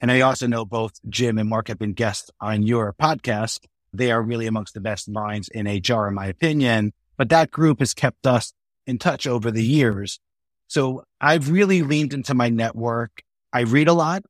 And 0.00 0.10
I 0.10 0.20
also 0.20 0.46
know 0.46 0.64
both 0.64 0.94
Jim 1.08 1.38
and 1.38 1.48
Mark 1.48 1.68
have 1.68 1.78
been 1.78 1.94
guests 1.94 2.30
on 2.40 2.62
your 2.62 2.92
podcast. 2.92 3.60
They 3.92 4.10
are 4.10 4.22
really 4.22 4.46
amongst 4.46 4.74
the 4.74 4.80
best 4.80 5.08
minds 5.08 5.48
in 5.48 5.66
HR, 5.66 6.08
in 6.08 6.14
my 6.14 6.26
opinion. 6.26 6.92
But 7.16 7.30
that 7.30 7.50
group 7.50 7.78
has 7.78 7.94
kept 7.94 8.26
us 8.26 8.52
in 8.86 8.98
touch 8.98 9.26
over 9.26 9.50
the 9.50 9.64
years. 9.64 10.20
So 10.68 11.04
I've 11.20 11.50
really 11.50 11.82
leaned 11.82 12.12
into 12.12 12.34
my 12.34 12.48
network. 12.48 13.22
I 13.52 13.60
read 13.60 13.88
a 13.88 13.94
lot. 13.94 14.24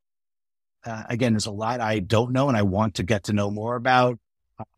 Uh, 0.86 1.02
again, 1.08 1.32
there's 1.32 1.46
a 1.46 1.50
lot 1.50 1.80
I 1.80 1.98
don't 1.98 2.32
know 2.32 2.48
and 2.48 2.56
I 2.56 2.62
want 2.62 2.94
to 2.96 3.02
get 3.02 3.24
to 3.24 3.32
know 3.32 3.50
more 3.50 3.74
about. 3.76 4.18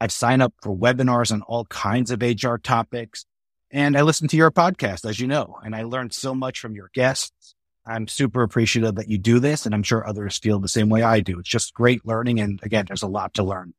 I 0.01 0.07
sign 0.09 0.40
up 0.40 0.55
for 0.62 0.77
webinars 0.77 1.31
on 1.31 1.42
all 1.42 1.64
kinds 1.66 2.11
of 2.11 2.23
HR 2.23 2.57
topics. 2.57 3.27
And 3.71 3.97
I 3.97 4.03
listen 4.03 4.29
to 4.29 4.37
your 4.37 4.51
podcast, 4.51 5.09
as 5.09 5.21
you 5.21 5.27
know, 5.27 5.59
and 5.62 5.77
I 5.77 5.83
learned 5.83 6.14
so 6.14 6.35
much 6.35 6.59
from 6.59 6.75
your 6.75 6.90
guests. 6.94 7.55
I'm 7.87 8.09
super 8.09 8.42
appreciative 8.42 8.94
that 8.97 9.09
you 9.09 9.18
do 9.18 9.40
this, 9.40 9.66
and 9.66 9.75
I'm 9.75 9.83
sure 9.83 10.07
others 10.07 10.38
feel 10.38 10.59
the 10.59 10.68
same 10.68 10.88
way 10.88 11.03
I 11.03 11.21
do. 11.21 11.38
It's 11.38 11.49
just 11.49 11.75
great 11.75 12.05
learning. 12.05 12.40
And 12.40 12.61
again, 12.62 12.85
there's 12.87 13.03
a 13.03 13.09
lot 13.09 13.35
to 13.35 13.42
learn. 13.42 13.75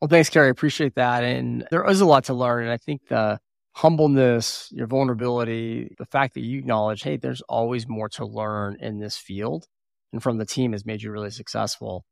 Well, 0.00 0.08
thanks, 0.08 0.30
Cary. 0.30 0.48
Appreciate 0.48 0.94
that. 0.94 1.22
And 1.24 1.66
there 1.70 1.88
is 1.88 2.00
a 2.00 2.06
lot 2.06 2.24
to 2.24 2.34
learn. 2.34 2.64
And 2.64 2.72
I 2.72 2.76
think 2.76 3.06
the 3.08 3.40
humbleness, 3.72 4.68
your 4.72 4.86
vulnerability, 4.86 5.94
the 5.98 6.06
fact 6.06 6.34
that 6.34 6.40
you 6.40 6.58
acknowledge, 6.58 7.02
hey, 7.02 7.16
there's 7.16 7.42
always 7.42 7.88
more 7.88 8.08
to 8.10 8.24
learn 8.24 8.76
in 8.80 8.98
this 8.98 9.16
field 9.16 9.66
and 10.12 10.22
from 10.22 10.38
the 10.38 10.46
team 10.46 10.72
has 10.72 10.84
made 10.84 11.02
you 11.02 11.10
really 11.10 11.30
successful. 11.30 12.04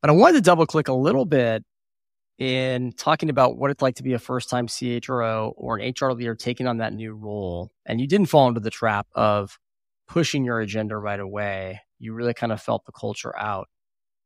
But 0.00 0.10
I 0.10 0.14
wanted 0.14 0.38
to 0.38 0.42
double 0.42 0.66
click 0.66 0.88
a 0.88 0.92
little 0.94 1.24
bit 1.24 1.64
in 2.38 2.92
talking 2.92 3.30
about 3.30 3.56
what 3.56 3.70
it's 3.70 3.82
like 3.82 3.96
to 3.96 4.02
be 4.02 4.14
a 4.14 4.18
first 4.18 4.50
time 4.50 4.66
CHRO 4.66 5.52
or 5.56 5.78
an 5.78 5.92
HR 5.98 6.12
leader 6.12 6.34
taking 6.34 6.66
on 6.66 6.78
that 6.78 6.92
new 6.92 7.12
role. 7.12 7.70
And 7.86 8.00
you 8.00 8.06
didn't 8.08 8.26
fall 8.26 8.48
into 8.48 8.60
the 8.60 8.70
trap 8.70 9.06
of 9.14 9.58
pushing 10.08 10.44
your 10.44 10.60
agenda 10.60 10.96
right 10.96 11.20
away. 11.20 11.80
You 11.98 12.14
really 12.14 12.34
kind 12.34 12.52
of 12.52 12.60
felt 12.60 12.84
the 12.84 12.92
culture 12.92 13.36
out. 13.38 13.68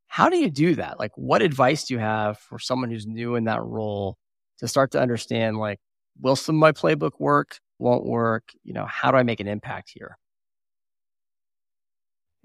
How 0.09 0.31
do 0.31 0.39
you 0.39 0.51
do 0.51 0.77
that? 0.77 0.99
Like, 0.99 1.13
what 1.17 1.43
advice 1.43 1.85
do 1.85 1.95
you 1.95 2.01
have 2.01 2.39
for 2.39 2.59
someone 2.59 2.91
who's 2.91 3.07
new 3.07 3.35
in 3.35 3.45
that 3.45 3.63
role 3.63 4.17
to 4.59 4.69
start 4.69 4.93
to 4.93 5.01
understand, 5.01 5.59
like, 5.59 5.79
will 6.19 6.37
some 6.37 6.57
of 6.57 6.61
my 6.61 6.73
playbook 6.73 7.19
work? 7.19 7.59
Won't 7.79 8.07
work? 8.07 8.45
You 8.63 8.73
know, 8.73 8.87
how 8.87 9.11
do 9.11 9.19
I 9.19 9.25
make 9.25 9.41
an 9.41 9.49
impact 9.49 9.91
here? 9.93 10.17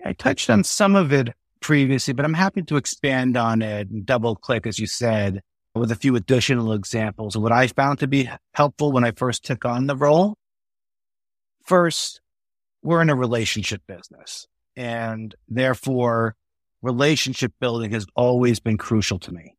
I 0.04 0.14
touched 0.14 0.50
on 0.50 0.64
some 0.64 0.96
of 0.96 1.14
it 1.14 1.30
previously, 1.60 2.14
but 2.14 2.26
I'm 2.26 2.34
happy 2.34 2.64
to 2.64 2.78
expand 2.78 3.38
on 3.38 3.62
it 3.62 3.90
and 3.90 4.06
double 4.06 4.36
click, 4.36 4.66
as 4.66 4.80
you 4.80 4.88
said, 4.88 5.42
with 5.76 5.92
a 5.92 5.96
few 5.96 6.16
additional 6.16 6.74
examples 6.74 7.36
of 7.36 7.42
what 7.42 7.52
I 7.52 7.68
found 7.68 8.00
to 8.00 8.08
be 8.08 8.30
helpful 8.54 8.92
when 8.92 9.04
I 9.04 9.12
first 9.12 9.46
took 9.46 9.64
on 9.64 9.88
the 9.88 9.96
role. 9.96 10.38
First, 11.64 12.22
we're 12.82 13.02
in 13.02 13.10
a 13.10 13.16
relationship 13.16 13.82
business 13.88 14.48
and 14.76 15.36
therefore 15.48 16.36
relationship 16.82 17.54
building 17.60 17.92
has 17.92 18.08
always 18.16 18.60
been 18.60 18.78
crucial 18.78 19.20
to 19.20 19.32
me. 19.32 19.56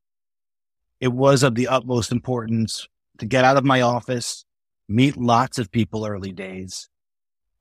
It 1.00 1.12
was 1.12 1.42
of 1.42 1.54
the 1.54 1.68
utmost 1.68 2.12
importance 2.12 2.88
to 3.18 3.26
get 3.26 3.44
out 3.44 3.56
of 3.56 3.64
my 3.64 3.80
office, 3.80 4.44
meet 4.88 5.16
lots 5.16 5.58
of 5.58 5.70
people 5.70 6.04
early 6.04 6.32
days, 6.32 6.88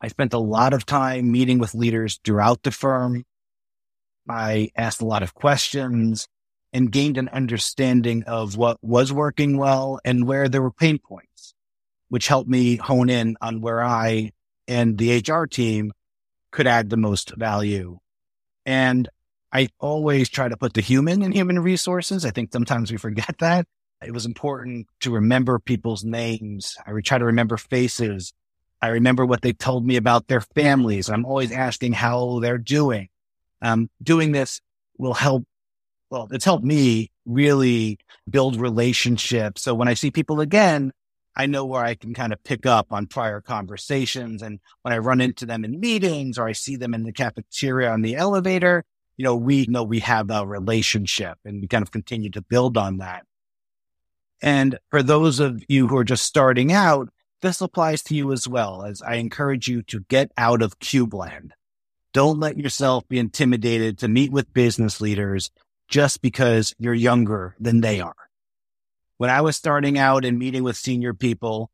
I 0.02 0.08
spent 0.08 0.34
a 0.34 0.40
lot 0.40 0.74
of 0.74 0.86
time 0.86 1.32
meeting 1.32 1.60
with 1.60 1.76
leaders 1.76 2.20
throughout 2.24 2.64
the 2.64 2.72
firm. 2.72 3.24
I 4.28 4.72
asked 4.76 5.02
a 5.02 5.06
lot 5.06 5.22
of 5.22 5.36
questions 5.36 6.28
and 6.74 6.92
gained 6.92 7.18
an 7.18 7.30
understanding 7.30 8.24
of 8.24 8.58
what 8.58 8.78
was 8.82 9.14
working 9.14 9.58
well 9.58 10.00
and 10.04 10.26
where 10.26 10.50
there 10.50 10.62
were 10.62 10.72
pain 10.72 10.98
points, 10.98 11.54
which 12.10 12.28
helped 12.28 12.50
me 12.50 12.78
hone 12.78 13.10
in 13.10 13.38
on 13.42 13.62
where 13.62 13.84
I 13.84 14.32
and 14.68 14.98
the 14.98 15.18
HR 15.18 15.46
team 15.46 15.92
could 16.52 16.66
add 16.66 16.90
the 16.90 16.98
most 16.98 17.36
value. 17.36 18.00
And 18.66 19.08
I 19.52 19.70
always 19.80 20.30
try 20.30 20.48
to 20.48 20.58
put 20.58 20.74
the 20.74 20.82
human 20.82 21.22
in 21.22 21.32
human 21.32 21.60
resources. 21.60 22.26
I 22.26 22.32
think 22.32 22.54
sometimes 22.54 22.92
we 22.92 22.98
forget 22.98 23.36
that. 23.40 23.68
It 24.04 24.14
was 24.14 24.26
important 24.26 24.88
to 25.02 25.12
remember 25.12 25.60
people's 25.60 26.04
names. 26.04 26.76
I 26.88 26.94
would 26.94 27.06
try 27.06 27.20
to 27.20 27.26
remember 27.26 27.58
faces. 27.58 28.34
I 28.82 28.90
remember 28.90 29.26
what 29.26 29.42
they 29.42 29.54
told 29.54 29.86
me 29.86 29.96
about 29.96 30.28
their 30.28 30.42
families. 30.42 31.10
I'm 31.10 31.26
always 31.26 31.52
asking 31.52 31.94
how 31.94 32.40
they're 32.40 32.58
doing. 32.58 33.10
Um, 33.62 33.90
doing 34.02 34.32
this 34.32 34.60
will 34.98 35.14
help. 35.14 35.46
Well, 36.10 36.28
it's 36.32 36.46
helped 36.46 36.66
me 36.66 37.12
really 37.26 38.00
build 38.30 38.60
relationships. 38.60 39.62
So 39.62 39.74
when 39.74 39.88
I 39.88 39.94
see 39.94 40.12
people 40.12 40.42
again, 40.42 40.92
I 41.36 41.46
know 41.46 41.66
where 41.66 41.84
I 41.84 41.96
can 41.96 42.14
kind 42.14 42.34
of 42.34 42.44
pick 42.44 42.66
up 42.66 42.92
on 42.92 43.06
prior 43.08 43.40
conversations. 43.40 44.42
And 44.42 44.60
when 44.82 44.94
I 44.94 44.98
run 44.98 45.22
into 45.22 45.46
them 45.46 45.64
in 45.64 45.80
meetings 45.80 46.38
or 46.38 46.48
I 46.48 46.52
see 46.52 46.76
them 46.76 46.94
in 46.94 47.04
the 47.04 47.14
cafeteria 47.14 47.92
on 47.92 48.02
the 48.02 48.16
elevator, 48.16 48.84
you 49.16 49.24
know, 49.24 49.36
we 49.36 49.66
know 49.68 49.84
we 49.84 50.00
have 50.00 50.30
a 50.32 50.46
relationship 50.46 51.38
and 51.46 51.62
we 51.62 51.68
kind 51.68 51.84
of 51.84 51.92
continue 51.92 52.32
to 52.32 52.42
build 52.42 52.78
on 52.78 52.98
that. 52.98 53.26
And 54.42 54.80
for 54.90 55.04
those 55.04 55.40
of 55.40 55.64
you 55.68 55.88
who 55.88 55.98
are 55.98 56.04
just 56.04 56.26
starting 56.26 56.74
out, 56.74 57.10
this 57.42 57.62
applies 57.62 58.04
to 58.04 58.16
you 58.16 58.32
as 58.32 58.48
well 58.48 58.84
as 58.84 59.02
I 59.02 59.16
encourage 59.16 59.68
you 59.68 59.82
to 59.84 60.02
get 60.02 60.32
out 60.38 60.62
of 60.62 60.80
Cubeland. 60.80 61.52
Don't 62.14 62.40
let 62.40 62.58
yourself 62.58 63.08
be 63.08 63.20
intimidated 63.20 63.98
to 64.00 64.08
meet 64.08 64.32
with 64.32 64.54
business 64.54 65.02
leaders 65.02 65.50
just 65.88 66.22
because 66.22 66.76
you're 66.78 66.94
younger 66.94 67.56
than 67.60 67.82
they 67.82 68.00
are. 68.00 68.16
When 69.18 69.30
I 69.30 69.42
was 69.42 69.56
starting 69.56 69.98
out 69.98 70.26
and 70.26 70.40
meeting 70.40 70.64
with 70.64 70.78
senior 70.78 71.14
people, 71.14 71.70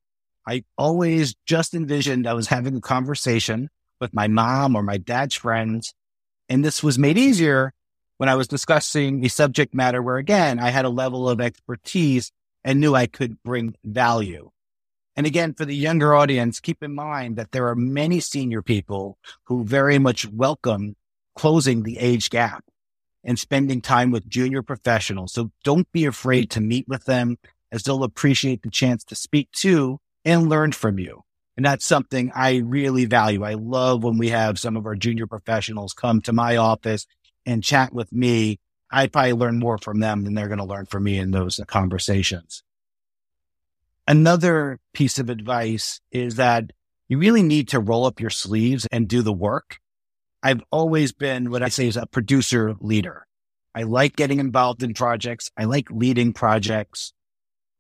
I 0.48 0.64
always 0.78 1.36
just 1.46 1.74
envisioned 1.74 2.28
I 2.28 2.34
was 2.34 2.48
having 2.48 2.76
a 2.76 2.82
conversation 2.82 3.70
with 4.00 4.14
my 4.14 4.28
mom 4.28 4.76
or 4.76 4.84
my 4.84 4.98
dad's 4.98 5.36
friends. 5.36 5.94
And 6.50 6.64
this 6.64 6.84
was 6.84 7.00
made 7.00 7.18
easier 7.18 7.74
when 8.18 8.30
I 8.30 8.36
was 8.36 8.48
discussing 8.48 9.26
a 9.26 9.30
subject 9.30 9.74
matter 9.74 10.02
where 10.02 10.18
again, 10.18 10.60
I 10.60 10.70
had 10.70 10.86
a 10.86 10.90
level 10.90 11.30
of 11.30 11.42
expertise 11.42 12.32
and 12.64 12.80
knew 12.80 12.96
I 12.96 13.08
could 13.08 13.42
bring 13.44 13.76
value. 13.84 14.52
And 15.18 15.26
again, 15.26 15.54
for 15.54 15.66
the 15.66 15.76
younger 15.76 16.16
audience, 16.16 16.60
keep 16.60 16.84
in 16.84 16.94
mind 16.96 17.36
that 17.36 17.52
there 17.52 17.68
are 17.68 17.76
many 17.76 18.20
senior 18.20 18.62
people 18.62 19.18
who 19.46 19.66
very 19.66 19.98
much 20.00 20.28
welcome 20.28 20.96
closing 21.36 21.84
the 21.84 21.98
age 21.98 22.30
gap 22.30 22.64
and 23.24 23.38
spending 23.38 23.82
time 23.82 24.12
with 24.12 24.30
junior 24.30 24.62
professionals. 24.62 25.34
So 25.34 25.52
don't 25.64 25.92
be 25.92 26.06
afraid 26.06 26.50
to 26.52 26.62
meet 26.62 26.88
with 26.88 27.06
them 27.06 27.38
as 27.72 27.84
they'll 27.84 28.04
appreciate 28.04 28.62
the 28.62 28.70
chance 28.70 29.04
to 29.06 29.16
speak 29.16 29.52
to 29.54 30.00
and 30.24 30.50
learn 30.50 30.72
from 30.72 31.00
you. 31.00 31.24
And 31.58 31.66
that's 31.66 31.86
something 31.86 32.32
I 32.34 32.58
really 32.58 33.06
value. 33.06 33.44
I 33.44 33.56
love 33.56 34.04
when 34.04 34.20
we 34.20 34.30
have 34.30 34.60
some 34.60 34.78
of 34.78 34.86
our 34.86 34.96
junior 34.96 35.26
professionals 35.26 35.94
come 35.94 36.22
to 36.22 36.32
my 36.32 36.58
office 36.58 37.08
and 37.46 37.64
chat 37.64 37.92
with 37.92 38.14
me 38.14 38.60
I 38.90 39.08
probably 39.08 39.34
learn 39.34 39.60
more 39.60 39.78
from 39.78 40.00
them 40.00 40.24
than 40.24 40.34
they're 40.34 40.48
going 40.48 40.60
to 40.60 40.66
learn 40.66 40.86
from 40.86 41.04
me 41.04 41.18
in 41.18 41.32
those 41.32 41.60
conversations. 41.68 42.64
Another 44.08 44.80
piece 44.94 45.20
of 45.20 45.30
advice 45.30 46.00
is 46.12 46.36
that 46.36 46.72
you 47.10 47.18
really 47.18 47.44
need 47.44 47.68
to 47.70 47.80
roll 47.80 48.06
up 48.06 48.22
your 48.22 48.30
sleeves 48.30 48.88
and 48.90 49.08
do 49.08 49.22
the 49.22 49.34
work. 49.34 49.80
I've 50.42 50.62
always 50.72 51.12
been 51.12 51.52
what 51.52 51.62
I 51.62 51.68
say 51.68 51.88
is 51.88 51.98
a 51.98 52.06
producer 52.06 52.76
leader. 52.80 53.28
I 53.76 53.84
like 53.84 54.16
getting 54.16 54.40
involved 54.40 54.82
in 54.82 54.94
projects. 54.94 55.52
I 55.58 55.66
like 55.66 55.92
leading 55.92 56.32
projects. 56.32 57.12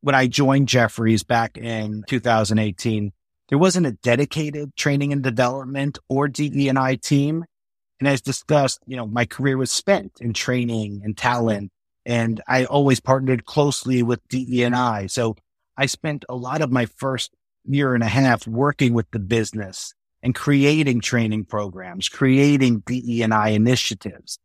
When 0.01 0.15
I 0.15 0.27
joined 0.27 0.67
Jefferies 0.67 1.23
back 1.23 1.57
in 1.57 2.03
2018, 2.07 3.13
there 3.47 3.57
wasn't 3.57 3.87
a 3.87 3.93
dedicated 3.93 4.75
training 4.75 5.13
and 5.13 5.23
development 5.23 5.97
or 6.09 6.27
DE&I 6.27 6.95
team. 6.95 7.45
And 7.99 8.07
as 8.07 8.21
discussed, 8.21 8.79
you 8.85 8.97
know, 8.97 9.07
my 9.07 9.25
career 9.25 9.57
was 9.57 9.71
spent 9.71 10.11
in 10.19 10.33
training 10.33 11.01
and 11.03 11.17
talent, 11.17 11.71
and 12.05 12.41
I 12.47 12.65
always 12.65 12.99
partnered 12.99 13.45
closely 13.45 14.03
with 14.03 14.19
DE&I. 14.27 15.07
So 15.07 15.35
I 15.77 15.85
spent 15.85 16.25
a 16.27 16.35
lot 16.35 16.61
of 16.61 16.71
my 16.71 16.85
first 16.85 17.31
year 17.65 17.93
and 17.93 18.03
a 18.03 18.07
half 18.07 18.47
working 18.47 18.93
with 18.93 19.09
the 19.11 19.19
business 19.19 19.93
and 20.23 20.33
creating 20.33 21.01
training 21.01 21.45
programs, 21.45 22.09
creating 22.09 22.79
DE&I 22.85 23.49
initiatives. 23.49 24.39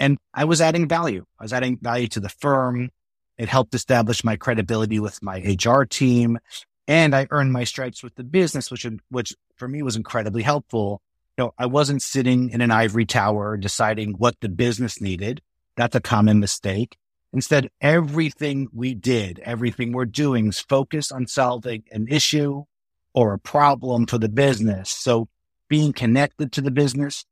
And 0.00 0.18
I 0.32 0.44
was 0.44 0.60
adding 0.60 0.88
value. 0.88 1.24
I 1.38 1.44
was 1.44 1.52
adding 1.52 1.78
value 1.78 2.08
to 2.08 2.20
the 2.20 2.28
firm. 2.28 2.90
It 3.38 3.48
helped 3.48 3.74
establish 3.74 4.24
my 4.24 4.36
credibility 4.36 4.98
with 4.98 5.22
my 5.22 5.38
HR 5.38 5.82
team. 5.84 6.38
And 6.88 7.14
I 7.14 7.28
earned 7.30 7.52
my 7.52 7.64
stripes 7.64 8.02
with 8.02 8.14
the 8.14 8.24
business, 8.24 8.70
which, 8.70 8.86
which 9.10 9.34
for 9.56 9.68
me 9.68 9.82
was 9.82 9.96
incredibly 9.96 10.42
helpful 10.42 11.02
you 11.38 11.44
know, 11.44 11.54
I 11.58 11.66
wasn't 11.66 12.02
sitting 12.02 12.50
in 12.50 12.60
an 12.60 12.70
ivory 12.70 13.06
tower 13.06 13.56
deciding 13.56 14.12
what 14.12 14.36
the 14.40 14.48
business 14.48 15.00
needed. 15.00 15.40
That's 15.76 15.96
a 15.96 16.00
common 16.00 16.40
mistake. 16.40 16.98
Instead, 17.32 17.70
everything 17.80 18.68
we 18.72 18.94
did, 18.94 19.38
everything 19.40 19.92
we're 19.92 20.04
doing 20.04 20.48
is 20.48 20.60
focused 20.60 21.12
on 21.12 21.26
solving 21.26 21.82
an 21.90 22.06
issue 22.08 22.64
or 23.14 23.32
a 23.32 23.38
problem 23.38 24.06
for 24.06 24.18
the 24.18 24.28
business. 24.28 24.90
So 24.90 25.28
being 25.68 25.92
connected 25.92 26.52
to 26.52 26.60
the 26.60 26.70
business, 26.70 27.24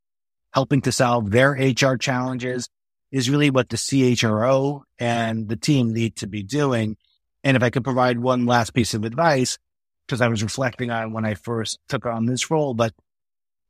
helping 0.53 0.81
to 0.83 0.93
solve 0.93 1.31
their 1.31 1.53
HR 1.53 1.97
challenges 1.97 2.69
is 3.13 3.29
really 3.29 3.51
what 3.51 3.69
the 3.69 3.77
CHRO 3.77 4.83
and 4.99 5.49
the 5.49 5.57
team 5.57 5.93
need 5.93 6.17
to 6.17 6.27
be 6.27 6.43
doing. 6.43 6.97
And 7.45 7.57
if 7.57 7.63
I 7.63 7.71
could 7.71 7.85
provide 7.85 8.19
one 8.19 8.47
last 8.47 8.73
piece 8.73 8.95
of 8.95 9.05
advice, 9.05 9.59
because 10.07 10.21
I 10.21 10.29
was 10.29 10.43
reflecting 10.43 10.91
on 10.91 11.13
when 11.13 11.25
I 11.25 11.35
first 11.35 11.79
took 11.89 12.07
on 12.07 12.27
this 12.27 12.51
role, 12.51 12.75
but 12.75 12.93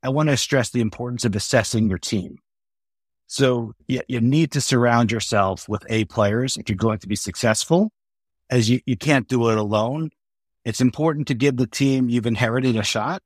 I 0.02 0.08
want 0.08 0.28
to 0.28 0.36
stress 0.36 0.70
the 0.70 0.80
importance 0.80 1.24
of 1.24 1.36
assessing 1.36 1.88
your 1.88 1.98
team. 1.98 2.38
So 3.32 3.74
you, 3.86 4.00
you 4.08 4.20
need 4.20 4.50
to 4.52 4.60
surround 4.60 5.12
yourself 5.12 5.68
with 5.68 5.84
A 5.88 6.04
players 6.06 6.56
if 6.56 6.68
you're 6.68 6.74
going 6.74 6.98
to 6.98 7.06
be 7.06 7.14
successful, 7.14 7.92
as 8.50 8.68
you, 8.68 8.80
you 8.86 8.96
can't 8.96 9.28
do 9.28 9.50
it 9.50 9.56
alone. 9.56 10.10
It's 10.64 10.80
important 10.80 11.28
to 11.28 11.34
give 11.34 11.56
the 11.56 11.68
team 11.68 12.08
you've 12.08 12.26
inherited 12.26 12.74
a 12.74 12.82
shot. 12.82 13.22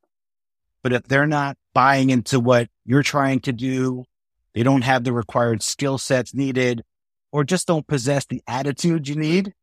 But 0.83 0.93
if 0.93 1.05
they're 1.05 1.27
not 1.27 1.57
buying 1.73 2.11
into 2.11 2.39
what 2.39 2.69
you're 2.85 3.03
trying 3.03 3.41
to 3.41 3.53
do, 3.55 4.05
they 4.53 4.63
don't 4.63 4.83
have 4.83 5.05
the 5.05 5.13
required 5.15 5.63
skill 5.63 5.97
sets 5.97 6.35
needed, 6.35 6.85
or 7.33 7.43
just 7.43 7.67
don't 7.67 7.87
possess 7.87 8.27
the 8.27 8.43
attitude 8.47 9.09
you 9.09 9.17
need, 9.17 9.55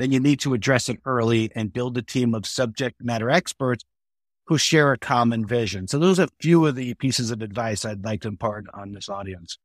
then 0.00 0.10
you 0.10 0.18
need 0.18 0.40
to 0.40 0.54
address 0.54 0.88
it 0.88 0.98
early 1.04 1.52
and 1.54 1.72
build 1.72 1.96
a 1.96 2.02
team 2.02 2.34
of 2.34 2.46
subject 2.46 2.96
matter 3.00 3.30
experts 3.30 3.84
who 4.46 4.58
share 4.58 4.90
a 4.90 4.98
common 4.98 5.46
vision. 5.46 5.86
So 5.86 6.00
those 6.00 6.18
are 6.18 6.24
a 6.24 6.42
few 6.42 6.66
of 6.66 6.74
the 6.74 6.94
pieces 6.94 7.30
of 7.30 7.42
advice 7.42 7.84
I'd 7.84 8.04
like 8.04 8.22
to 8.22 8.28
impart 8.28 8.66
on 8.74 8.90
this 8.90 9.08
audience. 9.08 9.56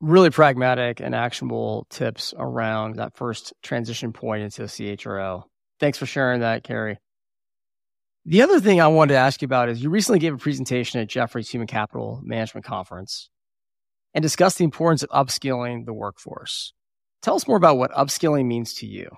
Really 0.00 0.30
pragmatic 0.30 1.00
and 1.00 1.14
actionable 1.14 1.86
tips 1.90 2.32
around 2.36 2.96
that 2.96 3.16
first 3.16 3.52
transition 3.62 4.12
point 4.12 4.44
into 4.44 4.62
CHRO. 4.62 5.42
Thanks 5.80 5.98
for 5.98 6.06
sharing 6.06 6.40
that, 6.40 6.62
Cary. 6.62 6.98
The 8.24 8.42
other 8.42 8.60
thing 8.60 8.80
I 8.80 8.88
wanted 8.88 9.14
to 9.14 9.18
ask 9.18 9.42
you 9.42 9.46
about 9.46 9.68
is 9.68 9.82
you 9.82 9.90
recently 9.90 10.18
gave 10.18 10.34
a 10.34 10.38
presentation 10.38 11.00
at 11.00 11.08
Jefferies 11.08 11.50
Human 11.50 11.66
Capital 11.66 12.20
Management 12.22 12.64
Conference 12.64 13.30
and 14.14 14.22
discussed 14.22 14.58
the 14.58 14.64
importance 14.64 15.02
of 15.02 15.08
upskilling 15.10 15.86
the 15.86 15.94
workforce. 15.94 16.72
Tell 17.22 17.34
us 17.34 17.48
more 17.48 17.56
about 17.56 17.78
what 17.78 17.90
upskilling 17.92 18.46
means 18.46 18.74
to 18.74 18.86
you. 18.86 19.08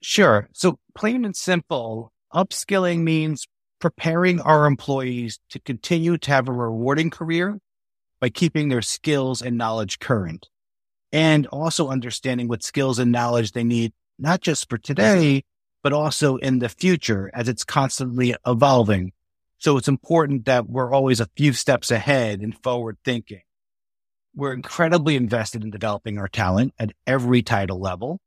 Sure. 0.00 0.48
So 0.52 0.78
plain 0.94 1.24
and 1.24 1.36
simple, 1.36 2.12
upskilling 2.32 3.00
means 3.00 3.46
preparing 3.80 4.40
our 4.40 4.66
employees 4.66 5.38
to 5.50 5.60
continue 5.60 6.16
to 6.18 6.30
have 6.30 6.48
a 6.48 6.52
rewarding 6.52 7.10
career 7.10 7.58
by 8.20 8.28
keeping 8.28 8.68
their 8.68 8.82
skills 8.82 9.42
and 9.42 9.56
knowledge 9.56 9.98
current 9.98 10.48
and 11.12 11.46
also 11.48 11.88
understanding 11.88 12.48
what 12.48 12.62
skills 12.62 12.98
and 12.98 13.12
knowledge 13.12 13.52
they 13.52 13.64
need, 13.64 13.92
not 14.18 14.40
just 14.40 14.68
for 14.68 14.78
today, 14.78 15.42
but 15.82 15.92
also 15.92 16.36
in 16.36 16.58
the 16.58 16.68
future 16.68 17.30
as 17.32 17.48
it's 17.48 17.64
constantly 17.64 18.34
evolving. 18.46 19.12
So 19.58 19.76
it's 19.76 19.88
important 19.88 20.44
that 20.44 20.68
we're 20.68 20.92
always 20.92 21.20
a 21.20 21.28
few 21.36 21.52
steps 21.52 21.90
ahead 21.90 22.40
and 22.40 22.56
forward 22.62 22.98
thinking. 23.04 23.42
We're 24.34 24.52
incredibly 24.52 25.16
invested 25.16 25.64
in 25.64 25.70
developing 25.70 26.18
our 26.18 26.28
talent 26.28 26.74
at 26.78 26.92
every 27.06 27.42
title 27.42 27.80
level 27.80 28.20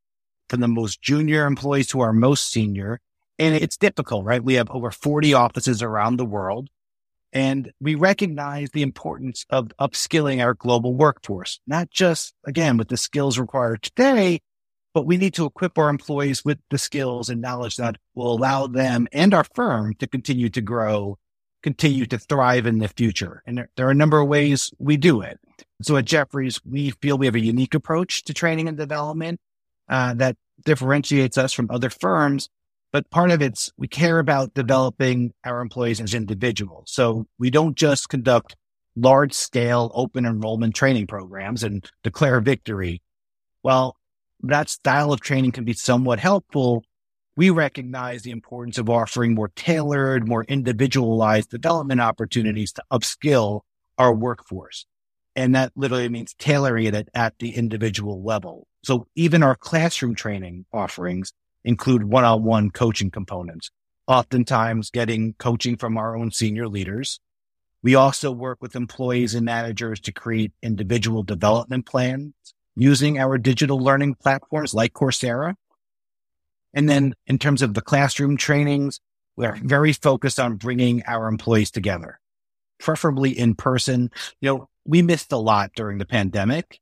from 0.49 0.59
the 0.59 0.67
most 0.67 1.01
junior 1.01 1.45
employees 1.45 1.87
to 1.87 2.01
our 2.01 2.11
most 2.11 2.51
senior. 2.51 2.99
And 3.39 3.55
it's 3.55 3.77
difficult, 3.77 4.25
right? 4.25 4.43
We 4.43 4.55
have 4.55 4.69
over 4.69 4.91
40 4.91 5.33
offices 5.33 5.81
around 5.81 6.17
the 6.17 6.25
world. 6.25 6.69
And 7.33 7.71
we 7.79 7.95
recognize 7.95 8.71
the 8.71 8.81
importance 8.81 9.45
of 9.49 9.71
upskilling 9.79 10.43
our 10.43 10.53
global 10.53 10.93
workforce, 10.93 11.59
not 11.65 11.89
just 11.89 12.33
again 12.45 12.77
with 12.77 12.89
the 12.89 12.97
skills 12.97 13.39
required 13.39 13.83
today, 13.83 14.41
but 14.93 15.05
we 15.05 15.17
need 15.17 15.33
to 15.35 15.45
equip 15.45 15.77
our 15.77 15.89
employees 15.89 16.43
with 16.43 16.59
the 16.69 16.77
skills 16.77 17.29
and 17.29 17.41
knowledge 17.41 17.77
that 17.77 17.97
will 18.15 18.33
allow 18.33 18.67
them 18.67 19.07
and 19.13 19.33
our 19.33 19.45
firm 19.55 19.93
to 19.95 20.07
continue 20.07 20.49
to 20.49 20.61
grow, 20.61 21.17
continue 21.63 22.05
to 22.07 22.17
thrive 22.17 22.65
in 22.65 22.79
the 22.79 22.89
future. 22.89 23.41
And 23.45 23.57
there, 23.57 23.69
there 23.77 23.87
are 23.87 23.91
a 23.91 23.95
number 23.95 24.19
of 24.19 24.27
ways 24.27 24.71
we 24.77 24.97
do 24.97 25.21
it. 25.21 25.39
So 25.81 25.95
at 25.95 26.05
Jefferies, 26.05 26.59
we 26.65 26.91
feel 27.01 27.17
we 27.17 27.27
have 27.27 27.35
a 27.35 27.39
unique 27.39 27.73
approach 27.73 28.23
to 28.25 28.33
training 28.33 28.67
and 28.67 28.77
development 28.77 29.39
uh, 29.87 30.13
that 30.15 30.35
differentiates 30.65 31.37
us 31.37 31.53
from 31.53 31.69
other 31.71 31.89
firms. 31.89 32.49
But 32.91 33.09
part 33.09 33.31
of 33.31 33.41
it's 33.41 33.71
we 33.77 33.87
care 33.87 34.19
about 34.19 34.53
developing 34.53 35.33
our 35.45 35.61
employees 35.61 36.01
as 36.01 36.13
individuals. 36.13 36.91
So 36.91 37.27
we 37.39 37.49
don't 37.49 37.77
just 37.77 38.09
conduct 38.09 38.55
large 38.95 39.33
scale 39.33 39.91
open 39.93 40.25
enrollment 40.25 40.75
training 40.75 41.07
programs 41.07 41.63
and 41.63 41.89
declare 42.03 42.41
victory. 42.41 43.01
Well, 43.63 43.95
that 44.41 44.69
style 44.69 45.13
of 45.13 45.21
training 45.21 45.51
can 45.51 45.63
be 45.63 45.73
somewhat 45.73 46.19
helpful. 46.19 46.83
We 47.37 47.49
recognize 47.49 48.23
the 48.23 48.31
importance 48.31 48.77
of 48.77 48.89
offering 48.89 49.35
more 49.35 49.51
tailored, 49.55 50.27
more 50.27 50.43
individualized 50.43 51.49
development 51.49 52.01
opportunities 52.01 52.73
to 52.73 52.83
upskill 52.91 53.61
our 53.97 54.13
workforce. 54.13 54.85
And 55.35 55.55
that 55.55 55.71
literally 55.75 56.09
means 56.09 56.33
tailoring 56.37 56.93
it 56.93 57.07
at, 57.13 57.39
the 57.39 57.51
individual 57.51 58.21
level. 58.21 58.67
So 58.83 59.07
even 59.15 59.43
our 59.43 59.55
classroom 59.55 60.13
training 60.13 60.65
offerings 60.73 61.31
include 61.63 62.03
one-on-one 62.03 62.71
coaching 62.71 63.11
components, 63.11 63.71
oftentimes 64.07 64.89
getting 64.89 65.33
coaching 65.33 65.77
from 65.77 65.97
our 65.97 66.15
own 66.15 66.31
senior 66.31 66.67
leaders. 66.67 67.19
We 67.83 67.95
also 67.95 68.31
work 68.31 68.59
with 68.61 68.75
employees 68.75 69.33
and 69.33 69.45
managers 69.45 69.99
to 70.01 70.11
create 70.11 70.53
individual 70.61 71.23
development 71.23 71.85
plans 71.85 72.33
using 72.75 73.19
our 73.19 73.37
digital 73.37 73.79
learning 73.79 74.15
platforms 74.15 74.73
like 74.73 74.93
Coursera. 74.93 75.55
And 76.73 76.87
then 76.87 77.15
in 77.27 77.37
terms 77.37 77.61
of 77.61 77.73
the 77.73 77.81
classroom 77.81 78.37
trainings, 78.37 78.99
we're 79.35 79.55
very 79.55 79.93
focused 79.93 80.39
on 80.39 80.55
bringing 80.55 81.03
our 81.05 81.27
employees 81.27 81.71
together, 81.71 82.19
preferably 82.79 83.37
in 83.37 83.55
person. 83.55 84.11
You 84.39 84.49
know, 84.49 84.69
we 84.85 85.01
missed 85.01 85.31
a 85.31 85.37
lot 85.37 85.71
during 85.75 85.97
the 85.97 86.05
pandemic 86.05 86.79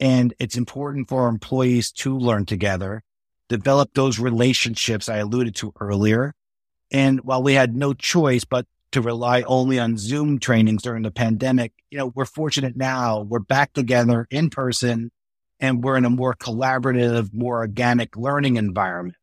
and 0.00 0.34
it's 0.38 0.56
important 0.56 1.08
for 1.08 1.22
our 1.22 1.28
employees 1.28 1.92
to 1.92 2.18
learn 2.18 2.46
together, 2.46 3.02
develop 3.48 3.90
those 3.94 4.18
relationships 4.18 5.08
I 5.08 5.18
alluded 5.18 5.54
to 5.56 5.72
earlier. 5.80 6.34
And 6.90 7.20
while 7.22 7.42
we 7.42 7.54
had 7.54 7.76
no 7.76 7.92
choice 7.92 8.44
but 8.44 8.66
to 8.92 9.00
rely 9.00 9.42
only 9.42 9.78
on 9.78 9.98
Zoom 9.98 10.38
trainings 10.38 10.82
during 10.82 11.02
the 11.02 11.10
pandemic, 11.10 11.72
you 11.90 11.98
know, 11.98 12.12
we're 12.14 12.24
fortunate 12.24 12.76
now 12.76 13.20
we're 13.20 13.40
back 13.40 13.72
together 13.72 14.26
in 14.30 14.50
person 14.50 15.10
and 15.60 15.82
we're 15.82 15.96
in 15.96 16.04
a 16.04 16.10
more 16.10 16.34
collaborative, 16.34 17.32
more 17.32 17.58
organic 17.58 18.16
learning 18.16 18.56
environment. 18.56 19.16